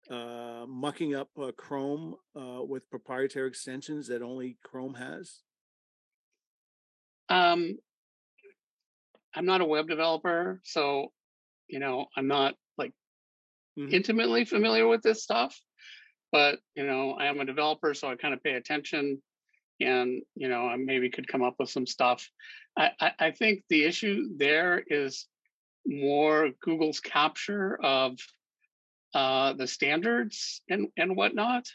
uh, 0.10 0.66
mucking 0.68 1.14
up 1.14 1.30
uh, 1.40 1.52
Chrome 1.58 2.16
uh, 2.36 2.64
with 2.64 2.90
proprietary 2.90 3.48
extensions 3.48 4.08
that 4.08 4.22
only 4.22 4.58
Chrome 4.64 4.96
has? 4.96 5.42
Um, 7.30 7.78
I'm 9.36 9.46
not 9.46 9.62
a 9.62 9.66
web 9.66 9.88
developer, 9.88 10.62
so 10.64 11.12
you 11.68 11.80
know 11.80 12.08
I'm 12.16 12.28
not 12.28 12.56
like 12.78 12.94
mm-hmm. 13.78 13.94
intimately 13.94 14.46
familiar 14.46 14.88
with 14.88 15.02
this 15.02 15.24
stuff. 15.24 15.60
But 16.32 16.60
you 16.76 16.86
know, 16.86 17.12
I 17.12 17.26
am 17.26 17.40
a 17.40 17.46
developer, 17.46 17.94
so 17.94 18.10
I 18.10 18.16
kind 18.16 18.34
of 18.34 18.42
pay 18.42 18.54
attention 18.54 19.22
and 19.80 20.22
you 20.36 20.48
know 20.50 20.68
I 20.68 20.78
maybe 20.78 21.10
could 21.10 21.28
come 21.28 21.44
up 21.44 21.56
with 21.60 21.70
some 21.70 21.88
stuff. 21.88 22.30
I, 22.78 22.92
I, 23.00 23.12
I 23.20 23.32
think 23.32 23.64
the 23.70 23.84
issue 23.84 24.30
there 24.38 24.84
is 24.86 25.28
more 25.86 26.52
Google's 26.62 27.00
capture 27.00 27.78
of 27.82 28.18
uh, 29.14 29.54
the 29.54 29.68
standards 29.68 30.62
and 30.70 30.88
and 30.98 31.16
whatnot. 31.16 31.66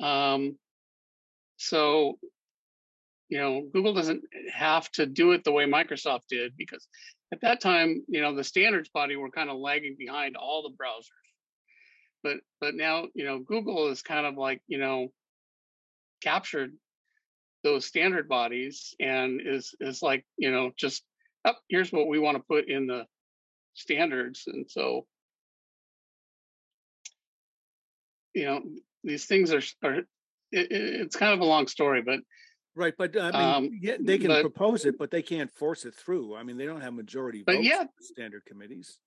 Um, 0.00 0.56
so 1.56 2.18
you 3.28 3.38
know 3.38 3.62
Google 3.72 3.94
doesn't 3.94 4.22
have 4.52 4.90
to 4.92 5.06
do 5.06 5.32
it 5.32 5.44
the 5.44 5.52
way 5.52 5.64
Microsoft 5.66 6.22
did 6.28 6.52
because 6.56 6.86
at 7.32 7.40
that 7.42 7.60
time 7.60 8.04
you 8.08 8.20
know 8.20 8.34
the 8.34 8.44
standards 8.44 8.90
body 8.90 9.16
were 9.16 9.30
kind 9.30 9.50
of 9.50 9.58
lagging 9.58 9.96
behind 9.98 10.36
all 10.36 10.62
the 10.62 10.76
browsers. 10.76 11.10
But 12.22 12.36
but 12.60 12.74
now 12.74 13.06
you 13.14 13.24
know 13.24 13.40
Google 13.40 13.88
is 13.88 14.02
kind 14.02 14.26
of 14.26 14.36
like 14.36 14.62
you 14.68 14.78
know 14.78 15.08
captured 16.22 16.72
those 17.62 17.86
standard 17.86 18.28
bodies 18.28 18.94
and 19.00 19.40
is 19.44 19.74
is 19.80 20.02
like 20.02 20.24
you 20.36 20.50
know 20.50 20.72
just 20.76 21.02
oh, 21.44 21.54
here's 21.68 21.92
what 21.92 22.08
we 22.08 22.18
want 22.18 22.36
to 22.36 22.42
put 22.42 22.68
in 22.68 22.86
the 22.86 23.06
standards. 23.74 24.44
And 24.46 24.70
so 24.70 25.06
you 28.34 28.44
know 28.44 28.62
these 29.04 29.26
things 29.26 29.52
are 29.52 29.62
are 29.82 29.98
it, 29.98 30.06
it's 30.70 31.16
kind 31.16 31.34
of 31.34 31.40
a 31.40 31.44
long 31.44 31.66
story 31.66 32.02
but 32.02 32.20
right 32.74 32.94
but 32.96 33.18
i 33.18 33.30
mean 33.30 33.34
um, 33.34 33.70
yeah, 33.80 33.96
they 34.00 34.18
can 34.18 34.28
but, 34.28 34.40
propose 34.40 34.84
it 34.86 34.98
but 34.98 35.10
they 35.10 35.22
can't 35.22 35.50
force 35.50 35.84
it 35.84 35.94
through. 35.94 36.34
I 36.36 36.42
mean 36.42 36.56
they 36.56 36.66
don't 36.66 36.80
have 36.80 36.94
majority 36.94 37.42
but 37.44 37.62
yeah. 37.62 37.84
standard 38.00 38.44
committees. 38.46 38.98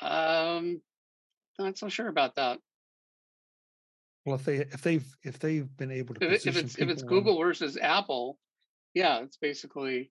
Um 0.00 0.80
not 1.58 1.78
so 1.78 1.88
sure 1.88 2.08
about 2.08 2.36
that 2.36 2.58
well, 4.26 4.34
if 4.34 4.44
they 4.44 4.56
if 4.56 4.82
they've 4.82 5.06
if 5.22 5.38
they've 5.38 5.76
been 5.76 5.92
able 5.92 6.16
to 6.16 6.34
if, 6.34 6.46
if 6.46 6.56
it's 6.56 6.76
if 6.76 6.88
it's 6.88 7.04
Google 7.04 7.38
versus 7.38 7.78
Apple, 7.80 8.38
yeah, 8.92 9.20
it's 9.20 9.36
basically 9.36 10.10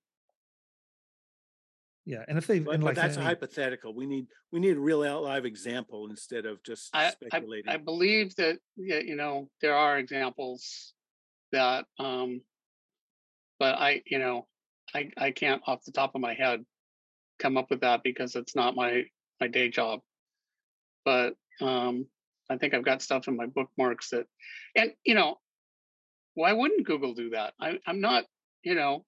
yeah. 2.05 2.23
And 2.29 2.37
if 2.37 2.47
they've 2.47 2.63
but, 2.63 2.79
but 2.79 2.95
that's 2.95 3.17
any, 3.17 3.25
hypothetical. 3.25 3.93
We 3.93 4.05
need 4.05 4.27
we 4.53 4.61
need 4.61 4.77
a 4.77 4.79
real 4.79 5.21
live 5.21 5.43
example 5.43 6.07
instead 6.09 6.45
of 6.45 6.63
just 6.63 6.95
I, 6.95 7.09
speculating. 7.09 7.69
I, 7.69 7.73
I 7.73 7.77
believe 7.77 8.33
that 8.37 8.57
yeah, 8.77 8.99
you 8.99 9.17
know 9.17 9.49
there 9.61 9.75
are 9.75 9.97
examples 9.97 10.93
that, 11.51 11.85
um 11.99 12.41
but 13.59 13.75
I 13.75 14.01
you 14.05 14.19
know 14.19 14.47
I 14.93 15.09
I 15.17 15.31
can't 15.31 15.61
off 15.67 15.83
the 15.83 15.91
top 15.91 16.15
of 16.15 16.21
my 16.21 16.35
head 16.35 16.63
come 17.37 17.57
up 17.57 17.69
with 17.69 17.81
that 17.81 18.01
because 18.01 18.35
it's 18.35 18.55
not 18.55 18.77
my 18.77 19.03
my 19.41 19.47
day 19.47 19.67
job. 19.67 19.99
But 21.03 21.35
um 21.59 22.05
I 22.49 22.57
think 22.57 22.73
I've 22.73 22.85
got 22.85 23.01
stuff 23.01 23.27
in 23.27 23.35
my 23.35 23.47
bookmarks 23.47 24.09
that, 24.11 24.25
and 24.75 24.91
you 25.03 25.15
know, 25.15 25.37
why 26.35 26.53
wouldn't 26.53 26.85
Google 26.85 27.13
do 27.13 27.31
that? 27.31 27.53
I, 27.59 27.79
I'm 27.87 28.01
not, 28.01 28.25
you 28.63 28.75
know, 28.75 29.05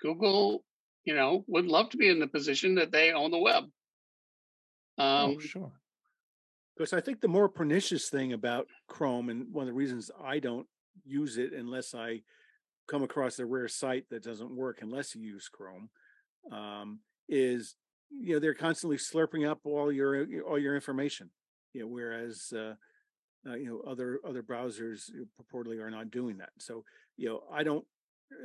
Google, 0.00 0.64
you 1.04 1.14
know, 1.14 1.44
would 1.46 1.66
love 1.66 1.90
to 1.90 1.96
be 1.96 2.08
in 2.08 2.18
the 2.18 2.26
position 2.26 2.76
that 2.76 2.90
they 2.90 3.12
own 3.12 3.30
the 3.30 3.38
web. 3.38 3.64
Oh, 4.98 5.04
um, 5.04 5.34
oh, 5.36 5.40
sure. 5.40 5.72
Because 6.76 6.92
I 6.92 7.00
think 7.00 7.20
the 7.20 7.28
more 7.28 7.48
pernicious 7.48 8.08
thing 8.08 8.32
about 8.32 8.66
Chrome, 8.88 9.28
and 9.28 9.52
one 9.52 9.64
of 9.64 9.68
the 9.68 9.78
reasons 9.78 10.10
I 10.22 10.38
don't 10.38 10.66
use 11.04 11.36
it 11.36 11.52
unless 11.52 11.94
I 11.94 12.22
come 12.88 13.02
across 13.02 13.38
a 13.38 13.46
rare 13.46 13.68
site 13.68 14.08
that 14.10 14.24
doesn't 14.24 14.56
work 14.56 14.78
unless 14.80 15.14
you 15.14 15.22
use 15.22 15.48
Chrome, 15.48 15.90
um, 16.50 17.00
is 17.28 17.76
you 18.10 18.34
know 18.34 18.40
they're 18.40 18.54
constantly 18.54 18.96
slurping 18.96 19.48
up 19.48 19.60
all 19.64 19.92
your 19.92 20.26
all 20.42 20.58
your 20.58 20.74
information 20.74 21.30
you 21.72 21.82
know, 21.82 21.88
whereas 21.88 22.52
uh, 22.54 22.74
uh, 23.48 23.54
you 23.54 23.66
know 23.66 23.90
other 23.90 24.20
other 24.26 24.42
browsers 24.42 25.10
purportedly 25.40 25.80
are 25.80 25.90
not 25.90 26.10
doing 26.10 26.38
that. 26.38 26.50
So 26.58 26.84
you 27.16 27.28
know, 27.28 27.42
I 27.52 27.62
don't. 27.62 27.84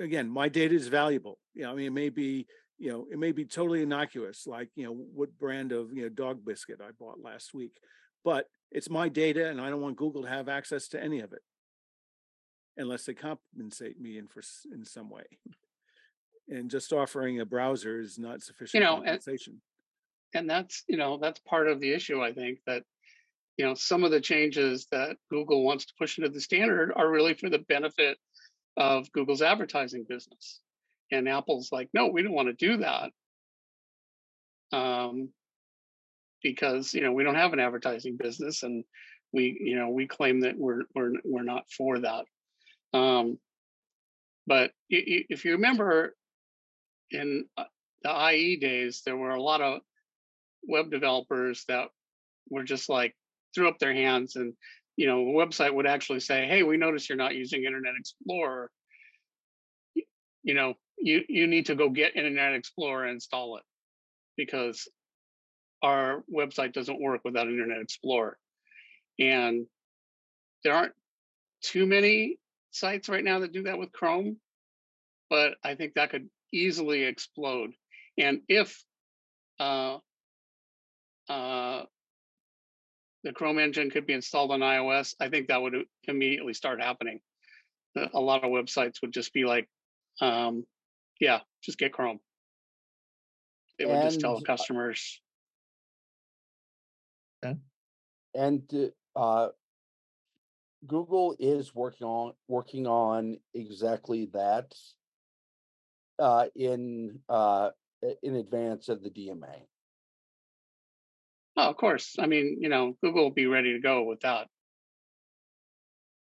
Again, 0.02 0.30
my 0.30 0.50
data 0.50 0.76
is 0.76 0.90
valuable. 0.90 1.40
You 1.54 1.64
know, 1.64 1.72
I 1.72 1.76
mean, 1.76 1.88
it 1.88 1.94
may 1.94 2.10
be 2.10 2.46
you 2.78 2.90
know, 2.90 3.08
it 3.12 3.18
may 3.18 3.32
be 3.32 3.46
totally 3.46 3.82
innocuous, 3.82 4.46
like, 4.46 4.70
you 4.76 4.86
know, 4.86 4.94
what 4.94 5.38
brand 5.40 5.72
of, 5.72 5.92
you 5.92 6.04
know, 6.04 6.10
dog 6.10 6.46
biscuit 6.46 6.80
I 6.82 6.92
bought 6.92 7.22
last 7.22 7.54
week, 7.54 7.80
but 8.24 8.46
it's 8.72 8.90
my 8.90 9.10
data 9.10 9.50
and 9.50 9.60
I 9.60 9.70
don't 9.70 9.82
want 9.82 9.98
Google 9.98 10.24
to 10.24 10.30
have 10.30 10.48
access 10.48 10.88
to 10.90 11.04
any 11.04 11.20
of 11.20 11.34
it 11.34 11.42
unless 12.78 13.06
they 13.06 13.14
compensate 13.16 14.00
me 14.00 14.18
in 14.18 14.28
for 14.28 14.44
in 14.72 14.86
some 14.86 15.10
way. 15.10 15.24
And 16.50 16.70
just 16.70 16.94
offering 16.94 17.40
a 17.40 17.46
browser 17.46 18.00
is 18.00 18.20
not 18.20 18.42
sufficient 18.42 18.82
you 18.82 18.88
know, 18.88 18.98
compensation. 18.98 19.60
And, 20.34 20.42
and 20.42 20.50
that's, 20.50 20.84
you 20.88 20.98
know, 20.98 21.18
that's 21.18 21.40
part 21.40 21.68
of 21.68 21.80
the 21.80 21.92
issue, 21.92 22.22
I 22.22 22.32
think, 22.32 22.60
that 22.68 22.84
you 23.58 23.66
know 23.66 23.74
some 23.74 24.04
of 24.04 24.12
the 24.12 24.22
changes 24.22 24.88
that 24.92 25.18
google 25.30 25.64
wants 25.64 25.86
to 25.86 25.94
push 26.00 26.18
into 26.18 26.30
the 26.30 26.42
standard 26.42 26.92
are 26.96 27.10
really 27.10 27.34
for 27.34 27.50
the 27.50 27.60
benefit 27.68 28.18
of 28.78 29.12
google's 29.12 29.42
advertising 29.42 30.06
business. 30.08 30.62
And 31.12 31.28
apple's 31.28 31.72
like 31.72 31.90
no 31.94 32.08
we 32.08 32.22
don't 32.22 32.34
want 32.34 32.48
to 32.50 32.68
do 32.68 32.78
that. 32.78 33.12
Um, 34.72 35.30
because 36.44 36.94
you 36.94 37.02
know 37.02 37.12
we 37.12 37.24
don't 37.24 37.36
have 37.36 37.54
an 37.54 37.60
advertising 37.60 38.18
business 38.18 38.64
and 38.64 38.84
we 39.34 39.58
you 39.60 39.76
know 39.76 39.90
we 39.90 40.08
claim 40.08 40.42
that 40.42 40.58
we're 40.58 40.84
we're 40.96 41.14
we're 41.26 41.44
not 41.44 41.64
for 41.72 42.00
that. 42.00 42.26
Um, 42.94 43.40
but 44.46 44.72
if 44.90 45.44
you 45.44 45.54
remember 45.54 46.16
in 47.12 47.46
uh, 47.58 47.66
the 48.04 48.32
IE 48.34 48.58
days 48.58 49.02
there 49.06 49.18
were 49.18 49.32
a 49.32 49.42
lot 49.42 49.62
of 49.62 49.82
web 50.64 50.92
developers 50.92 51.66
that 51.68 51.88
were 52.50 52.64
just 52.64 52.90
like 52.90 53.16
threw 53.58 53.68
up 53.68 53.80
their 53.80 53.94
hands 53.94 54.36
and 54.36 54.54
you 54.96 55.08
know 55.08 55.26
the 55.26 55.32
website 55.32 55.74
would 55.74 55.88
actually 55.88 56.20
say 56.20 56.46
hey 56.48 56.64
we 56.64 56.78
notice 56.78 57.10
you're 57.10 57.18
not 57.18 57.36
using 57.36 57.64
internet 57.64 57.94
explorer. 58.00 58.70
You 60.44 60.54
know 60.54 60.76
you 60.98 61.24
you 61.28 61.48
need 61.48 61.66
to 61.68 61.76
go 61.76 61.90
get 61.90 62.16
internet 62.16 62.54
explorer 62.54 63.06
and 63.06 63.16
install 63.16 63.58
it 63.58 63.64
because 64.38 64.88
our 65.82 66.24
website 66.34 66.74
doesn't 66.74 67.02
work 67.02 67.22
without 67.24 67.48
internet 67.48 67.82
explorer. 67.82 68.38
And 69.20 69.66
there 70.64 70.74
aren't 70.74 70.94
too 71.62 71.86
many 71.86 72.38
sites 72.72 73.10
right 73.10 73.24
now 73.24 73.40
that 73.40 73.52
do 73.52 73.64
that 73.64 73.80
with 73.80 73.92
chrome 73.92 74.38
but 75.30 75.56
i 75.64 75.74
think 75.74 75.96
that 75.96 76.12
could 76.12 76.30
easily 76.52 77.04
explode. 77.04 77.72
And 78.18 78.42
if 78.48 78.84
uh, 79.60 79.98
uh, 81.30 81.84
the 83.28 83.34
Chrome 83.34 83.60
engine 83.60 83.90
could 83.90 84.08
be 84.08 84.14
installed 84.14 84.52
on 84.52 84.62
iOS, 84.62 85.14
I 85.20 85.28
think 85.28 85.50
that 85.50 85.62
would 85.62 85.76
immediately 86.06 86.54
start 86.54 86.82
happening. 86.82 87.20
A 88.14 88.20
lot 88.20 88.46
of 88.46 88.52
websites 88.52 89.02
would 89.02 89.12
just 89.12 89.34
be 89.34 89.44
like, 89.44 89.68
um, 90.22 90.66
yeah, 91.20 91.42
just 91.62 91.78
get 91.78 91.92
Chrome. 91.92 92.22
They 93.78 93.86
would 93.86 93.96
and, 93.96 94.10
just 94.10 94.22
tell 94.22 94.40
customers. 94.40 95.22
And, 97.44 97.60
and 98.34 98.92
uh, 99.14 99.50
Google 100.86 101.36
is 101.38 101.76
working 101.76 102.08
on 102.08 102.34
working 102.48 102.88
on 102.88 103.40
exactly 103.54 104.30
that 104.34 104.74
uh, 106.18 106.46
in 106.56 107.20
uh, 107.28 107.72
in 108.24 108.38
advance 108.38 108.88
of 108.88 109.04
the 109.04 109.10
DMA. 109.10 109.66
Oh, 111.58 111.70
of 111.70 111.78
course. 111.78 112.16
I 112.20 112.28
mean, 112.28 112.58
you 112.62 112.70
know, 112.70 112.96
Google 113.04 113.24
will 113.24 113.32
be 113.32 113.48
ready 113.48 113.74
to 113.74 113.80
go 113.80 114.04
without. 114.04 114.48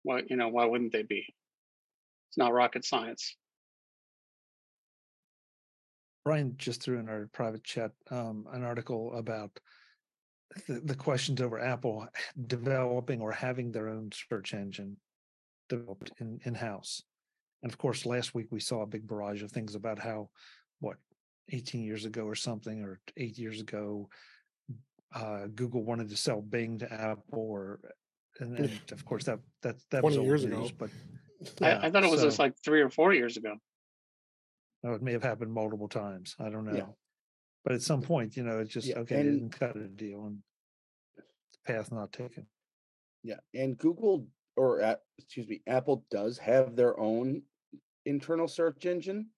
What 0.03 0.31
you 0.31 0.37
know, 0.37 0.49
why 0.49 0.64
wouldn't 0.64 0.93
they 0.93 1.03
be? 1.03 1.27
It's 2.31 2.38
not 2.38 2.55
rocket 2.55 2.85
science. 2.85 3.37
Brian 6.25 6.55
just 6.57 6.83
threw 6.83 6.99
in 6.99 7.09
our 7.09 7.29
private 7.33 7.62
chat 7.62 7.93
um, 8.11 8.47
an 8.53 8.64
article 8.64 9.14
about 9.14 9.51
the, 10.67 10.81
the, 10.81 10.95
questions 10.95 11.41
over 11.41 11.59
Apple 11.59 12.07
developing 12.47 13.21
or 13.21 13.33
having 13.33 13.71
their 13.71 13.88
own 13.88 14.11
search 14.31 14.55
engine 14.55 14.97
developed 15.69 16.11
in 16.21 16.41
in 16.45 16.55
house. 16.55 17.03
And 17.62 17.71
of 17.71 17.77
course, 17.77 18.07
last 18.07 18.35
week 18.35 18.47
we 18.51 18.61
saw 18.61 18.83
a 18.83 18.87
big 18.87 19.07
barrage 19.07 19.43
of 19.43 19.53
things 19.53 19.75
about 19.75 19.99
how 19.99 20.31
what 20.81 20.97
18 21.51 21.83
years 21.83 22.05
ago 22.05 22.23
or 22.23 22.35
something, 22.35 22.83
or 22.83 23.01
eight 23.17 23.38
years 23.38 23.61
ago, 23.61 24.09
uh, 25.14 25.47
Google 25.55 25.85
wanted 25.85 26.11
to 26.11 26.16
sell 26.16 26.40
Bing 26.40 26.79
to 26.79 26.92
Apple, 26.92 27.23
or 27.31 27.81
and, 28.40 28.59
and 28.59 28.81
of 28.92 29.05
course 29.05 29.25
that 29.25 29.38
that 29.62 29.77
that 29.90 30.03
was 30.03 30.16
years 30.16 30.44
news, 30.44 30.71
ago. 30.71 30.71
But 30.79 30.90
yeah, 31.61 31.81
I, 31.83 31.87
I, 31.87 31.90
thought 31.90 32.05
it 32.05 32.11
was 32.11 32.21
so, 32.21 32.27
just 32.27 32.38
like 32.38 32.55
three 32.62 32.81
or 32.81 32.90
four 32.90 33.12
years 33.12 33.37
ago. 33.37 33.55
Oh, 34.85 34.92
it 34.92 35.03
may 35.03 35.12
have 35.12 35.23
happened 35.23 35.53
multiple 35.53 35.88
times. 35.88 36.37
I 36.38 36.51
don't 36.51 36.64
know. 36.64 36.77
Yeah. 36.77 36.87
But 37.64 37.75
at 37.75 37.83
some 37.83 38.03
point, 38.03 38.37
you 38.37 38.44
know, 38.44 38.59
it's 38.61 38.73
just 38.73 38.87
yeah, 38.87 38.99
okay. 38.99 39.21
And, 39.21 39.51
didn't 39.51 39.59
cut 39.59 39.77
a 39.77 39.88
deal, 39.88 40.27
and 40.27 40.38
path 41.66 41.90
not 41.90 42.12
taken. 42.12 42.47
Yeah, 43.23 43.40
and 43.55 43.77
Google 43.77 44.27
or 44.57 44.83
uh, 44.83 44.97
excuse 45.16 45.49
me, 45.49 45.62
Apple 45.66 46.05
does 46.11 46.38
have 46.38 46.77
their 46.77 46.99
own 46.99 47.42
internal 48.05 48.49
search 48.49 48.87
engine. 48.87 49.29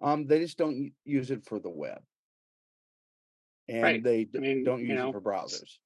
Um, 0.00 0.26
they 0.26 0.40
just 0.40 0.58
don't 0.58 0.92
use 1.04 1.30
it 1.30 1.44
for 1.44 1.58
the 1.58 1.70
web 1.70 2.00
and 3.68 3.82
Right. 3.82 4.02
they 4.02 4.28
I 4.34 4.38
mean, 4.38 4.64
don't 4.64 4.80
you 4.80 4.88
use 4.88 4.98
know, 4.98 5.08
it 5.10 5.12
for 5.12 5.20
browsers. 5.20 5.78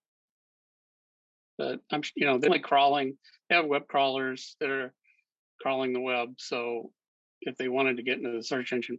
But 1.56 1.80
I'm, 1.90 2.02
you 2.14 2.26
know, 2.26 2.38
they're 2.38 2.50
like 2.50 2.62
crawling. 2.62 3.18
They 3.48 3.56
have 3.56 3.66
web 3.66 3.88
crawlers 3.88 4.56
that 4.60 4.70
are 4.70 4.94
crawling 5.60 5.92
the 5.92 6.00
web. 6.00 6.34
So 6.38 6.92
if 7.42 7.56
they 7.56 7.68
wanted 7.68 7.96
to 7.96 8.02
get 8.02 8.18
into 8.18 8.30
the 8.30 8.44
search 8.44 8.72
engine, 8.72 8.98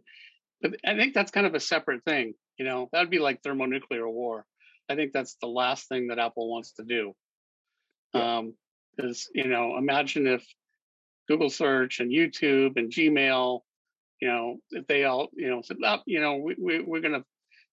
but 0.60 0.76
I 0.84 0.94
think 0.94 1.14
that's 1.14 1.30
kind 1.30 1.46
of 1.46 1.54
a 1.54 1.60
separate 1.60 2.04
thing. 2.04 2.34
You 2.58 2.66
know, 2.66 2.88
that 2.92 3.00
would 3.00 3.10
be 3.10 3.18
like 3.18 3.42
thermonuclear 3.42 4.06
war. 4.08 4.44
I 4.90 4.94
think 4.94 5.12
that's 5.12 5.36
the 5.40 5.48
last 5.48 5.88
thing 5.88 6.08
that 6.08 6.18
Apple 6.18 6.50
wants 6.50 6.72
to 6.72 6.84
do. 6.84 7.14
Yeah. 8.12 8.38
Um, 8.38 8.54
is 8.98 9.30
you 9.34 9.48
know, 9.48 9.78
imagine 9.78 10.26
if 10.26 10.44
Google 11.28 11.48
search 11.48 12.00
and 12.00 12.10
YouTube 12.10 12.76
and 12.76 12.90
Gmail, 12.92 13.60
you 14.20 14.28
know, 14.28 14.56
if 14.70 14.86
they 14.86 15.04
all, 15.04 15.28
you 15.32 15.48
know, 15.48 15.62
said, 15.62 15.78
oh, 15.82 15.98
you 16.06 16.20
know, 16.20 16.36
we, 16.36 16.56
we 16.58 16.80
we're 16.82 17.00
gonna 17.00 17.24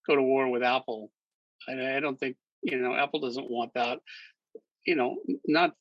go 0.07 0.15
to 0.15 0.21
war 0.21 0.49
with 0.49 0.63
Apple. 0.63 1.11
And 1.67 1.81
I 1.85 1.99
don't 1.99 2.19
think, 2.19 2.37
you 2.63 2.77
know, 2.77 2.95
Apple 2.95 3.19
doesn't 3.19 3.49
want 3.49 3.73
that. 3.75 3.99
You 4.85 4.95
know, 4.95 5.17
not 5.45 5.73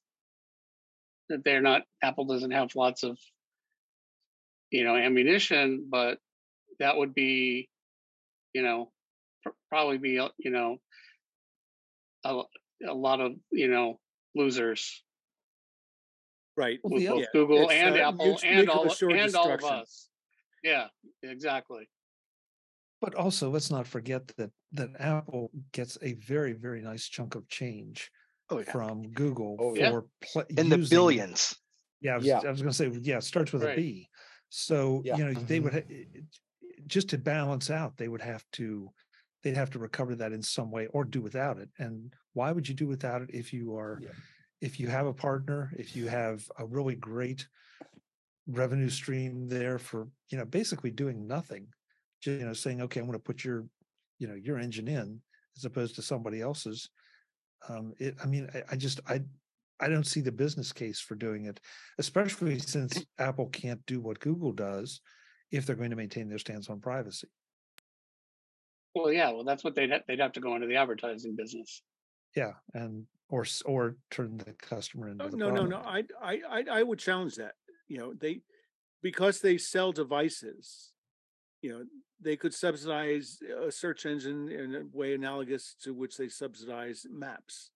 that 1.29 1.45
they're 1.45 1.62
not, 1.62 1.83
Apple 2.03 2.25
doesn't 2.27 2.51
have 2.51 2.75
lots 2.75 3.03
of, 3.03 3.19
you 4.71 4.85
know, 4.85 4.97
ammunition, 4.97 5.87
but 5.89 6.19
that 6.81 6.97
would 6.97 7.15
be, 7.15 7.69
you 8.53 8.62
know, 8.62 8.91
pr- 9.43 9.51
probably 9.69 9.99
be, 9.99 10.21
you 10.39 10.51
know, 10.51 10.79
a, 12.25 12.43
a 12.89 12.95
lot 12.95 13.21
of, 13.21 13.33
you 13.53 13.69
know, 13.69 14.01
losers. 14.35 15.03
Right. 16.57 16.79
With 16.83 17.07
both 17.07 17.21
yeah. 17.21 17.27
Google 17.33 17.71
and 17.71 17.97
uh, 17.97 18.09
Apple 18.09 18.39
and 18.43 18.69
all, 18.71 18.89
and 19.03 19.37
all 19.37 19.53
of 19.53 19.62
us. 19.62 20.09
Yeah, 20.65 20.87
exactly. 21.23 21.89
But 23.01 23.15
also, 23.15 23.51
let's 23.51 23.71
not 23.71 23.87
forget 23.87 24.27
that 24.39 24.51
that 24.73 24.91
Apple 24.99 25.51
gets 25.73 25.99
a 26.03 26.15
very 26.15 26.53
very 26.53 26.81
nice 26.81 27.07
chunk 27.09 27.35
of 27.35 27.47
change 27.49 28.11
Oh 28.51 28.59
yeah. 28.59 28.71
from 28.73 29.11
Google 29.13 29.57
Oh, 29.61 29.75
for 29.75 29.81
yeah. 29.81 30.01
pl- 30.33 30.45
In 30.57 30.69
the 30.69 30.79
billions. 30.79 31.55
Yeah, 32.01 32.15
I 32.15 32.17
was, 32.17 32.27
Yeah. 32.27 32.41
I 32.45 32.51
was 32.51 32.63
going 32.63 32.73
to 32.73 32.77
say 32.77 32.89
yeah. 33.03 33.19
It 33.19 33.25
starts 33.25 33.53
with 33.53 33.65
Right. 33.65 33.79
a 33.79 33.81
B. 33.81 34.09
So 34.49 35.03
Yeah. 35.05 35.17
you 35.19 35.25
know 35.25 35.33
they 35.35 35.61
would 35.61 35.73
mm-hmm. 35.73 36.21
ha- 36.21 36.21
just 36.87 37.09
to 37.11 37.19
balance 37.19 37.71
out, 37.71 37.97
they 37.97 38.09
would 38.09 38.23
have 38.23 38.45
to 38.53 38.91
they'd 39.43 39.57
have 39.57 39.71
to 39.71 39.79
recover 39.79 40.15
that 40.17 40.33
in 40.33 40.43
some 40.43 40.71
way 40.71 40.87
or 40.89 41.05
do 41.05 41.21
without 41.21 41.59
it. 41.59 41.69
And 41.79 42.13
why 42.33 42.51
would 42.53 42.69
you 42.69 42.75
do 42.75 42.87
without 42.87 43.23
it 43.23 43.31
if 43.33 43.53
you 43.53 43.77
are 43.77 43.99
Yeah. 44.03 44.09
if 44.61 44.81
you 44.81 44.89
have 44.89 45.07
a 45.07 45.13
partner, 45.15 45.71
if 45.77 45.95
you 45.97 46.09
have 46.09 46.49
a 46.59 46.65
really 46.67 46.97
great 46.97 47.47
revenue 48.47 48.89
stream 48.89 49.49
there 49.49 49.79
for 49.79 50.09
you 50.31 50.39
know 50.39 50.45
basically 50.45 50.91
doing 50.91 51.27
nothing, 51.27 51.67
just 51.67 51.76
you 52.27 52.45
know 52.45 52.53
saying 52.53 52.81
okay, 52.83 53.01
I'm 53.01 53.07
going 53.07 53.19
to 53.19 53.23
put 53.23 53.45
your 53.45 53.67
you 54.19 54.29
know 54.29 54.35
your 54.35 54.59
engine 54.59 54.89
in 54.89 55.21
as 55.57 55.65
opposed 55.65 55.95
to 55.97 56.03
somebody 56.03 56.41
else's. 56.41 56.91
Um, 57.69 57.95
it, 57.99 58.15
I 58.23 58.27
mean, 58.27 58.49
I, 58.55 58.62
I 58.73 58.77
just 58.77 59.01
I 59.09 59.23
I 59.81 59.89
don't 59.89 60.07
see 60.07 60.21
the 60.21 60.33
business 60.33 60.73
case 60.73 61.01
for 61.01 61.15
doing 61.15 61.47
it, 61.47 61.61
especially 61.99 62.59
since 62.59 63.05
Apple 63.19 63.47
can't 63.49 63.85
do 63.87 64.01
what 64.01 64.21
Google 64.21 64.53
does 64.53 65.01
if 65.53 65.67
they're 65.67 65.77
going 65.77 65.91
to 65.91 65.97
maintain 65.97 66.29
their 66.29 66.39
stance 66.39 66.69
on 66.71 66.81
privacy. 66.81 67.29
Well, 68.95 69.12
yeah, 69.12 69.31
well, 69.31 69.45
that's 69.45 69.62
what 69.62 69.75
they'd 69.75 69.91
ha- 69.91 70.01
they'd 70.09 70.21
have 70.21 70.33
to 70.33 70.41
go 70.41 70.55
into 70.55 70.67
the 70.67 70.77
advertising 70.77 71.37
business. 71.37 71.83
Yeah, 72.35 72.53
and 72.75 73.05
or 73.29 73.45
or 73.65 73.97
turn 74.11 74.39
the 74.39 74.53
customer 74.55 75.09
into 75.09 75.25
Oh, 75.25 75.29
the 75.29 75.37
no, 75.37 75.51
no, 75.51 75.67
product. 75.67 75.71
no. 75.71 75.91
I, 75.91 76.03
I, 76.23 76.41
I, 76.49 76.65
I 76.79 76.83
would 76.83 76.99
challenge 76.99 77.37
that. 77.37 77.55
You 77.89 77.99
know, 77.99 78.15
they 78.15 78.41
because 79.03 79.41
they 79.41 79.59
sell 79.59 79.93
devices. 79.93 80.93
You 81.61 81.71
know, 81.73 81.85
they 82.21 82.37
could 82.37 82.55
subsidize 82.55 83.39
a 83.63 83.71
search 83.71 84.07
engine 84.07 84.49
in 84.51 84.75
a 84.75 84.97
way 84.97 85.15
analogous 85.15 85.75
to 85.83 85.93
which 85.95 86.17
they 86.17 86.29
subsidize 86.29 87.07
maps. 87.11 87.71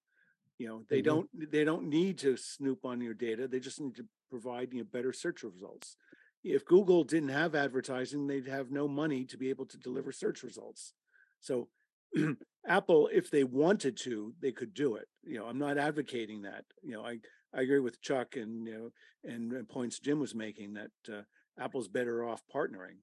You 0.59 0.69
know, 0.69 0.85
they 0.89 1.01
Mhm. 1.01 1.05
don't 1.05 1.51
they 1.51 1.65
don't 1.65 1.89
need 1.89 2.19
to 2.19 2.37
snoop 2.37 2.85
on 2.85 3.01
your 3.01 3.15
data. 3.15 3.49
They 3.49 3.61
just 3.61 3.81
need 3.81 3.97
to 3.97 4.09
provide 4.31 4.73
you 4.73 4.81
know, 4.81 4.85
better 4.85 5.13
search 5.13 5.43
results. 5.43 5.97
if 6.43 6.65
Google 6.65 7.05
didn't 7.05 7.29
have 7.29 7.55
advertising, 7.55 8.27
they'd 8.27 8.47
have 8.47 8.71
no 8.71 8.89
money 8.89 9.27
to 9.27 9.37
be 9.37 9.51
able 9.51 9.67
to 9.67 9.77
deliver 9.77 10.11
search 10.11 10.43
results. 10.43 10.95
So 11.41 11.69
Apple, 12.67 13.09
if 13.13 13.31
they 13.31 13.45
wanted 13.45 13.97
to, 13.99 14.35
they 14.41 14.51
could 14.53 14.73
do 14.73 14.97
it. 14.97 15.07
You 15.23 15.39
know, 15.39 15.47
I'm 15.47 15.59
not 15.59 15.77
advocating 15.77 16.43
that. 16.43 16.65
You 16.83 16.93
know, 16.93 17.05
I 17.05 17.21
I 17.53 17.61
agree 17.63 17.81
with 17.81 18.01
Chuck 18.01 18.37
and 18.37 18.67
you 18.67 18.73
know 18.79 18.91
and, 19.25 19.53
and 19.53 19.69
points 19.69 19.99
Jim 20.01 20.19
was 20.21 20.35
making 20.35 20.75
that 20.75 20.91
uh, 21.13 21.23
Apple's 21.59 21.89
better 21.89 22.25
off 22.25 22.43
partnering, 22.55 23.01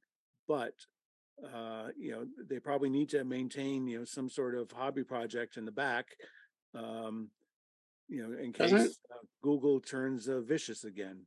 but 0.47 0.73
uh, 1.43 1.87
you 1.97 2.11
know 2.11 2.25
they 2.49 2.59
probably 2.59 2.89
need 2.89 3.09
to 3.09 3.23
maintain 3.23 3.87
you 3.87 3.99
know 3.99 4.05
some 4.05 4.29
sort 4.29 4.55
of 4.55 4.71
hobby 4.71 5.03
project 5.03 5.57
in 5.57 5.65
the 5.65 5.71
back, 5.71 6.07
um, 6.75 7.29
you 8.07 8.23
know, 8.23 8.37
in 8.37 8.53
case 8.53 8.73
uh, 8.73 8.87
Google 9.43 9.79
turns 9.79 10.27
uh, 10.27 10.41
vicious 10.41 10.83
again. 10.83 11.21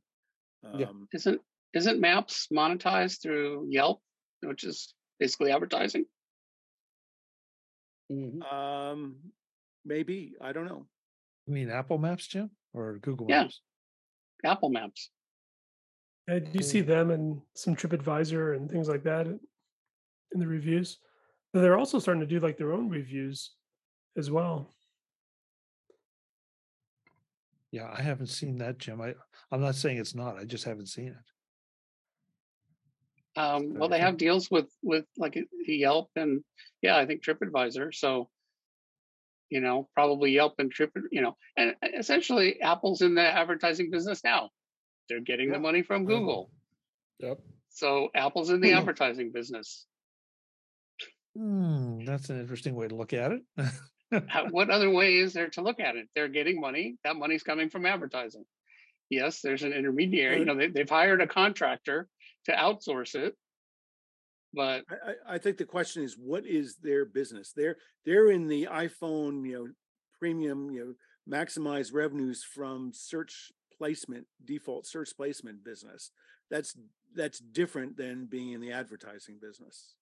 Um, 0.63 0.79
yeah. 0.79 0.87
Isn't 1.13 1.41
isn't 1.73 2.01
Maps 2.01 2.47
monetized 2.53 3.21
through 3.21 3.67
Yelp, 3.69 4.01
which 4.41 4.63
is 4.63 4.93
basically 5.19 5.51
advertising? 5.51 6.05
Mm-hmm. 8.11 8.41
Um, 8.41 9.15
maybe 9.85 10.33
I 10.41 10.51
don't 10.51 10.65
know. 10.65 10.87
You 11.47 11.53
mean 11.53 11.69
Apple 11.69 11.97
Maps, 11.97 12.27
Jim, 12.27 12.51
or 12.73 12.97
Google 13.01 13.27
yeah. 13.29 13.43
Maps? 13.43 13.61
Apple 14.43 14.69
Maps. 14.69 15.09
Uh, 16.29 16.39
do 16.39 16.51
you 16.53 16.63
see 16.63 16.81
them 16.81 17.11
and 17.11 17.41
some 17.55 17.75
TripAdvisor 17.75 18.55
and 18.55 18.69
things 18.69 18.87
like 18.87 19.03
that 19.03 19.27
in 20.33 20.39
the 20.39 20.47
reviews? 20.47 20.97
But 21.53 21.61
they're 21.61 21.77
also 21.77 21.99
starting 21.99 22.21
to 22.21 22.27
do 22.27 22.39
like 22.39 22.57
their 22.57 22.73
own 22.73 22.89
reviews 22.89 23.51
as 24.17 24.31
well. 24.31 24.73
Yeah, 27.71 27.89
I 27.93 28.01
haven't 28.01 28.27
seen 28.27 28.57
that, 28.57 28.77
Jim. 28.77 29.01
I 29.01 29.15
I'm 29.51 29.61
not 29.61 29.75
saying 29.75 29.97
it's 29.97 30.15
not. 30.15 30.37
I 30.37 30.43
just 30.43 30.65
haven't 30.65 30.87
seen 30.87 31.07
it. 31.07 31.15
Um, 33.39 33.75
well, 33.75 33.87
they 33.87 33.99
have 33.99 34.17
deals 34.17 34.51
with 34.51 34.69
with 34.83 35.05
like 35.17 35.37
Yelp 35.65 36.09
and 36.15 36.43
yeah, 36.81 36.97
I 36.97 37.05
think 37.05 37.23
TripAdvisor. 37.23 37.93
So, 37.95 38.29
you 39.49 39.61
know, 39.61 39.87
probably 39.93 40.31
Yelp 40.31 40.55
and 40.59 40.69
Trip, 40.71 40.91
you 41.11 41.21
know, 41.21 41.37
and 41.55 41.75
essentially 41.97 42.61
Apple's 42.61 43.01
in 43.01 43.15
the 43.15 43.21
advertising 43.21 43.89
business 43.89 44.21
now. 44.23 44.49
They're 45.07 45.21
getting 45.21 45.47
yep. 45.47 45.55
the 45.55 45.61
money 45.61 45.81
from 45.81 46.05
Google. 46.05 46.51
Yep. 47.19 47.39
So 47.69 48.09
Apple's 48.13 48.49
in 48.49 48.59
the 48.59 48.73
advertising 48.73 49.31
business. 49.31 49.85
Hmm, 51.35 52.03
that's 52.03 52.29
an 52.29 52.39
interesting 52.39 52.75
way 52.75 52.87
to 52.87 52.95
look 52.95 53.13
at 53.13 53.31
it. 53.31 53.41
what 54.51 54.69
other 54.69 54.89
way 54.89 55.15
is 55.15 55.33
there 55.33 55.49
to 55.49 55.61
look 55.61 55.79
at 55.79 55.95
it? 55.95 56.07
They're 56.13 56.27
getting 56.27 56.59
money. 56.59 56.97
That 57.03 57.15
money's 57.15 57.43
coming 57.43 57.69
from 57.69 57.85
advertising. 57.85 58.45
Yes, 59.09 59.41
there's 59.41 59.63
an 59.63 59.73
intermediary. 59.77 60.39
You 60.39 60.45
know, 60.45 60.55
they, 60.55 60.67
they've 60.67 60.89
hired 60.89 61.21
a 61.21 61.27
contractor 61.27 62.07
to 62.45 62.51
outsource 62.51 63.15
it. 63.15 63.35
But 64.53 64.83
I, 64.91 65.35
I 65.35 65.37
think 65.37 65.57
the 65.57 65.65
question 65.65 66.03
is, 66.03 66.17
what 66.17 66.45
is 66.45 66.75
their 66.77 67.05
business? 67.05 67.53
They're 67.55 67.77
they're 68.05 68.31
in 68.31 68.47
the 68.47 68.67
iPhone, 68.69 69.47
you 69.47 69.53
know, 69.53 69.67
premium, 70.19 70.69
you 70.71 70.95
know, 71.27 71.37
maximize 71.37 71.93
revenues 71.93 72.43
from 72.43 72.91
search 72.93 73.51
placement, 73.77 74.25
default 74.43 74.85
search 74.85 75.15
placement 75.15 75.63
business. 75.63 76.11
That's 76.49 76.75
that's 77.15 77.39
different 77.39 77.95
than 77.95 78.25
being 78.25 78.51
in 78.51 78.59
the 78.59 78.73
advertising 78.73 79.39
business. 79.41 79.95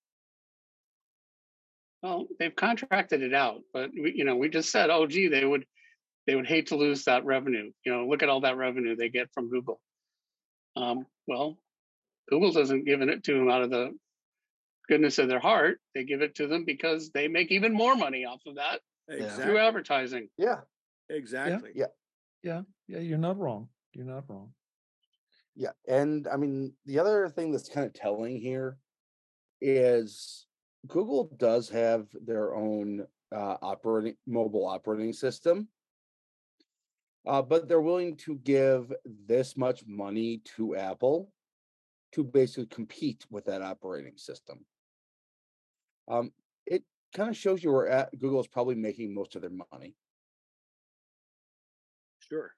Well, 2.01 2.27
they've 2.39 2.55
contracted 2.55 3.21
it 3.21 3.33
out, 3.33 3.61
but 3.73 3.91
we, 3.91 4.13
you 4.15 4.23
know, 4.23 4.35
we 4.35 4.49
just 4.49 4.71
said, 4.71 4.89
oh, 4.89 5.05
gee, 5.05 5.27
they 5.27 5.45
would 5.45 5.65
they 6.27 6.35
would 6.35 6.47
hate 6.47 6.67
to 6.67 6.75
lose 6.75 7.05
that 7.05 7.25
revenue. 7.25 7.71
You 7.85 7.91
know, 7.91 8.07
look 8.07 8.23
at 8.23 8.29
all 8.29 8.41
that 8.41 8.57
revenue 8.57 8.95
they 8.95 9.09
get 9.09 9.33
from 9.33 9.49
Google. 9.49 9.81
Um, 10.75 11.05
well, 11.27 11.57
Google 12.29 12.51
doesn't 12.51 12.85
give 12.85 13.01
it 13.01 13.23
to 13.23 13.33
them 13.33 13.49
out 13.49 13.63
of 13.63 13.69
the 13.69 13.97
goodness 14.87 15.17
of 15.17 15.27
their 15.27 15.39
heart. 15.39 15.79
They 15.95 16.03
give 16.03 16.21
it 16.21 16.35
to 16.35 16.47
them 16.47 16.65
because 16.65 17.11
they 17.11 17.27
make 17.27 17.51
even 17.51 17.73
more 17.73 17.95
money 17.95 18.25
off 18.25 18.41
of 18.45 18.55
that 18.55 18.81
exactly. 19.09 19.43
through 19.43 19.57
advertising. 19.57 20.29
Yeah. 20.37 20.61
Exactly. 21.09 21.71
Yeah. 21.73 21.85
Yeah. 22.43 22.61
Yeah. 22.87 22.99
You're 22.99 23.17
not 23.17 23.37
wrong. 23.37 23.69
You're 23.93 24.05
not 24.05 24.25
wrong. 24.27 24.51
Yeah. 25.55 25.71
And 25.87 26.27
I 26.27 26.37
mean, 26.37 26.73
the 26.85 26.99
other 26.99 27.29
thing 27.29 27.51
that's 27.51 27.69
kind 27.69 27.85
of 27.85 27.93
telling 27.93 28.39
here 28.39 28.77
is 29.61 30.45
Google 30.87 31.29
does 31.37 31.69
have 31.69 32.07
their 32.13 32.55
own 32.55 33.05
uh, 33.35 33.57
operating 33.61 34.15
mobile 34.25 34.65
operating 34.65 35.13
system 35.13 35.67
uh, 37.27 37.41
but 37.41 37.67
they're 37.67 37.81
willing 37.81 38.15
to 38.15 38.35
give 38.37 38.91
this 39.27 39.57
much 39.57 39.83
money 39.85 40.41
to 40.55 40.75
Apple 40.75 41.31
to 42.13 42.23
basically 42.23 42.65
compete 42.67 43.25
with 43.29 43.45
that 43.45 43.61
operating 43.61 44.17
system. 44.17 44.65
Um, 46.07 46.31
it 46.65 46.83
kind 47.13 47.29
of 47.29 47.37
shows 47.37 47.63
you 47.63 47.71
where 47.71 47.87
at 47.87 48.17
Google 48.17 48.39
is 48.39 48.47
probably 48.47 48.75
making 48.75 49.13
most 49.13 49.35
of 49.35 49.41
their 49.41 49.51
money. 49.71 49.95
Sure. 52.19 52.51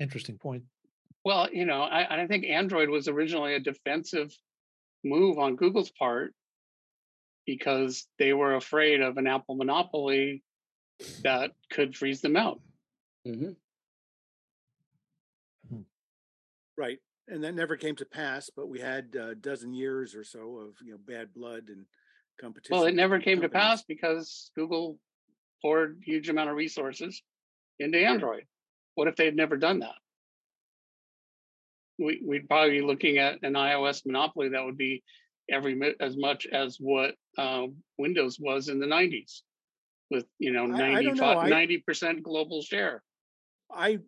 Interesting 0.00 0.38
point. 0.38 0.64
Well, 1.24 1.48
you 1.52 1.64
know, 1.64 1.82
I, 1.82 2.22
I 2.22 2.26
think 2.26 2.44
Android 2.44 2.88
was 2.88 3.06
originally 3.06 3.54
a 3.54 3.60
defensive 3.60 4.36
move 5.04 5.38
on 5.38 5.54
Google's 5.54 5.90
part 5.90 6.34
because 7.46 8.06
they 8.18 8.32
were 8.32 8.54
afraid 8.54 9.00
of 9.00 9.16
an 9.16 9.26
Apple 9.26 9.56
monopoly 9.56 10.42
that 11.22 11.50
could 11.70 11.96
freeze 11.96 12.20
them 12.20 12.36
out. 12.36 12.60
Mm-hmm. 13.26 13.52
Right. 16.76 16.98
And 17.28 17.44
that 17.44 17.54
never 17.54 17.76
came 17.76 17.96
to 17.96 18.04
pass, 18.04 18.50
but 18.54 18.68
we 18.68 18.80
had 18.80 19.14
a 19.14 19.34
dozen 19.34 19.72
years 19.72 20.14
or 20.14 20.24
so 20.24 20.58
of 20.58 20.74
you 20.84 20.92
know 20.92 20.98
bad 21.06 21.32
blood 21.32 21.64
and 21.68 21.86
competition. 22.40 22.76
Well, 22.76 22.86
it 22.86 22.94
never 22.94 23.18
came 23.18 23.40
companies. 23.40 23.52
to 23.52 23.58
pass 23.58 23.82
because 23.84 24.50
Google 24.56 24.98
poured 25.62 26.02
huge 26.04 26.28
amount 26.28 26.50
of 26.50 26.56
resources 26.56 27.22
into 27.78 27.98
Android. 27.98 28.44
What 28.94 29.08
if 29.08 29.16
they'd 29.16 29.36
never 29.36 29.56
done 29.56 29.80
that? 29.80 29.94
We, 31.98 32.20
would 32.22 32.48
probably 32.48 32.80
be 32.80 32.82
looking 32.82 33.18
at 33.18 33.38
an 33.42 33.52
iOS 33.52 34.04
monopoly 34.04 34.50
that 34.50 34.64
would 34.64 34.76
be 34.76 35.04
every 35.50 35.94
as 36.00 36.16
much 36.16 36.46
as 36.46 36.76
what 36.78 37.14
um, 37.38 37.76
Windows 37.98 38.38
was 38.40 38.68
in 38.68 38.78
the 38.78 38.86
90s, 38.86 39.40
with 40.10 40.26
you 40.38 40.52
know 40.52 40.66
90 40.66 41.78
percent 41.78 42.22
global 42.22 42.62
share. 42.62 43.02
I 43.74 43.98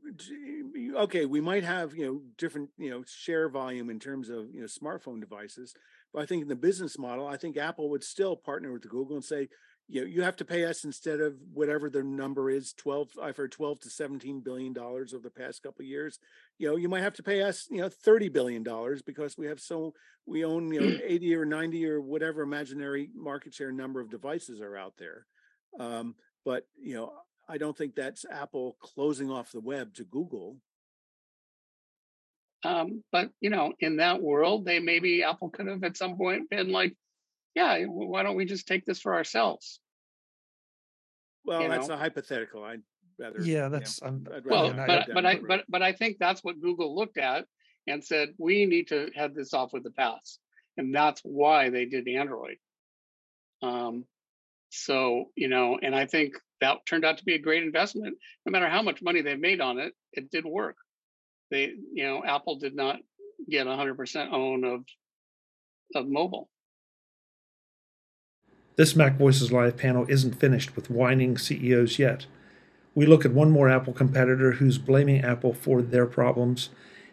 okay, 0.96 1.24
we 1.26 1.40
might 1.40 1.64
have 1.64 1.94
you 1.94 2.06
know 2.06 2.22
different 2.36 2.70
you 2.76 2.90
know 2.90 3.02
share 3.06 3.48
volume 3.48 3.90
in 3.90 3.98
terms 3.98 4.28
of 4.28 4.52
you 4.52 4.60
know 4.60 4.66
smartphone 4.66 5.20
devices, 5.20 5.74
but 6.12 6.22
I 6.22 6.26
think 6.26 6.42
in 6.42 6.48
the 6.48 6.56
business 6.56 6.98
model, 6.98 7.26
I 7.26 7.36
think 7.36 7.56
Apple 7.56 7.90
would 7.90 8.04
still 8.04 8.36
partner 8.36 8.72
with 8.72 8.88
Google 8.88 9.16
and 9.16 9.24
say, 9.24 9.48
you 9.88 10.00
know, 10.00 10.06
you 10.06 10.22
have 10.22 10.36
to 10.36 10.44
pay 10.44 10.64
us 10.64 10.84
instead 10.84 11.20
of 11.20 11.34
whatever 11.52 11.90
the 11.90 12.02
number 12.02 12.48
is, 12.48 12.72
twelve. 12.72 13.10
I've 13.20 13.36
heard 13.36 13.52
twelve 13.52 13.80
to 13.80 13.90
seventeen 13.90 14.40
billion 14.40 14.72
dollars 14.72 15.12
over 15.12 15.22
the 15.22 15.30
past 15.30 15.62
couple 15.62 15.82
of 15.82 15.88
years. 15.88 16.18
You 16.58 16.68
know, 16.68 16.76
you 16.76 16.88
might 16.88 17.02
have 17.02 17.14
to 17.14 17.22
pay 17.22 17.42
us 17.42 17.66
you 17.70 17.82
know 17.82 17.88
thirty 17.88 18.28
billion 18.28 18.62
dollars 18.62 19.02
because 19.02 19.36
we 19.36 19.46
have 19.46 19.60
so 19.60 19.92
we 20.26 20.44
own 20.44 20.72
you 20.72 20.80
know 20.80 20.98
eighty 21.04 21.34
or 21.34 21.44
ninety 21.44 21.86
or 21.86 22.00
whatever 22.00 22.42
imaginary 22.42 23.10
market 23.14 23.52
share 23.54 23.72
number 23.72 24.00
of 24.00 24.10
devices 24.10 24.60
are 24.60 24.76
out 24.76 24.94
there. 24.98 25.26
Um, 25.78 26.14
but 26.44 26.66
you 26.80 26.94
know 26.94 27.12
I 27.48 27.58
don't 27.58 27.76
think 27.76 27.94
that's 27.94 28.24
Apple 28.30 28.76
closing 28.80 29.30
off 29.30 29.52
the 29.52 29.60
web 29.60 29.94
to 29.94 30.04
Google. 30.04 30.56
Um, 32.64 33.04
but 33.12 33.28
you 33.40 33.50
know, 33.50 33.72
in 33.80 33.96
that 33.96 34.22
world, 34.22 34.64
they 34.64 34.78
maybe 34.78 35.22
Apple 35.22 35.50
could 35.50 35.66
have 35.66 35.84
at 35.84 35.96
some 35.96 36.16
point 36.16 36.48
been 36.48 36.72
like, 36.72 36.96
"Yeah, 37.54 37.84
why 37.84 38.22
don't 38.22 38.36
we 38.36 38.44
just 38.44 38.66
take 38.66 38.84
this 38.84 39.00
for 39.00 39.14
ourselves?" 39.14 39.80
Well, 41.44 41.62
you 41.62 41.68
that's 41.68 41.88
know? 41.88 41.94
a 41.94 41.98
hypothetical. 41.98 42.64
I'd 42.64 42.82
rather. 43.18 43.40
Yeah, 43.42 43.68
that's. 43.68 44.00
You 44.02 44.10
know, 44.10 44.40
well, 44.44 44.72
but 44.72 45.08
but 45.12 45.26
I 45.26 45.40
but 45.46 45.64
but 45.68 45.82
I 45.82 45.92
think 45.92 46.16
that's 46.18 46.42
what 46.42 46.60
Google 46.60 46.94
looked 46.94 47.18
at 47.18 47.46
and 47.86 48.02
said 48.02 48.30
we 48.38 48.66
need 48.66 48.88
to 48.88 49.10
head 49.14 49.34
this 49.34 49.52
off 49.52 49.72
with 49.72 49.84
the 49.84 49.90
pass, 49.90 50.38
and 50.76 50.94
that's 50.94 51.20
why 51.22 51.70
they 51.70 51.84
did 51.84 52.08
Android. 52.08 52.56
Um, 53.62 54.04
so 54.70 55.26
you 55.36 55.48
know, 55.48 55.78
and 55.80 55.94
I 55.94 56.06
think 56.06 56.34
that 56.60 56.86
turned 56.86 57.04
out 57.04 57.18
to 57.18 57.24
be 57.24 57.34
a 57.34 57.38
great 57.38 57.62
investment. 57.62 58.16
No 58.46 58.50
matter 58.50 58.68
how 58.68 58.82
much 58.82 59.02
money 59.02 59.20
they 59.22 59.36
made 59.36 59.60
on 59.60 59.78
it, 59.78 59.92
it 60.12 60.30
did 60.30 60.44
work. 60.44 60.76
They, 61.50 61.72
you 61.92 62.04
know, 62.04 62.24
Apple 62.24 62.58
did 62.58 62.74
not 62.74 62.96
get 63.48 63.66
100% 63.66 64.32
own 64.32 64.64
of 64.64 64.84
of 65.94 66.08
mobile. 66.08 66.48
This 68.76 68.94
MacVoices 68.94 69.52
Live 69.52 69.76
panel 69.76 70.04
isn't 70.08 70.40
finished 70.40 70.74
with 70.74 70.90
whining 70.90 71.38
CEOs 71.38 71.98
yet. 71.98 72.26
We 72.94 73.06
look 73.06 73.24
at 73.24 73.32
one 73.32 73.50
more 73.50 73.68
Apple 73.68 73.92
competitor 73.92 74.52
who's 74.52 74.78
blaming 74.78 75.24
Apple 75.24 75.54
for 75.54 75.80
their 75.80 76.06
problems, 76.06 76.70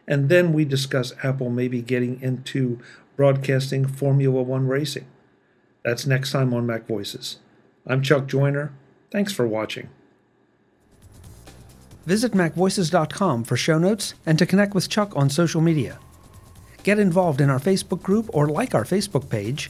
and 0.07 0.29
then 0.29 0.53
we 0.53 0.65
discuss 0.65 1.13
Apple 1.23 1.49
maybe 1.49 1.81
getting 1.81 2.19
into 2.21 2.79
broadcasting 3.15 3.87
Formula 3.87 4.41
One 4.41 4.67
racing. 4.67 5.05
That's 5.83 6.07
next 6.07 6.31
time 6.31 6.53
on 6.53 6.65
MacVoices. 6.65 7.37
I'm 7.85 8.01
Chuck 8.01 8.27
Joiner. 8.27 8.73
Thanks 9.11 9.33
for 9.33 9.47
watching. 9.47 9.89
Visit 12.05 12.31
MacVoices.com 12.31 13.43
for 13.43 13.55
show 13.55 13.77
notes 13.77 14.15
and 14.25 14.39
to 14.39 14.45
connect 14.47 14.73
with 14.73 14.89
Chuck 14.89 15.15
on 15.15 15.29
social 15.29 15.61
media. 15.61 15.99
Get 16.83 16.97
involved 16.97 17.41
in 17.41 17.51
our 17.51 17.59
Facebook 17.59 18.01
group 18.01 18.29
or 18.33 18.47
like 18.47 18.73
our 18.73 18.83
Facebook 18.83 19.29
page, 19.29 19.69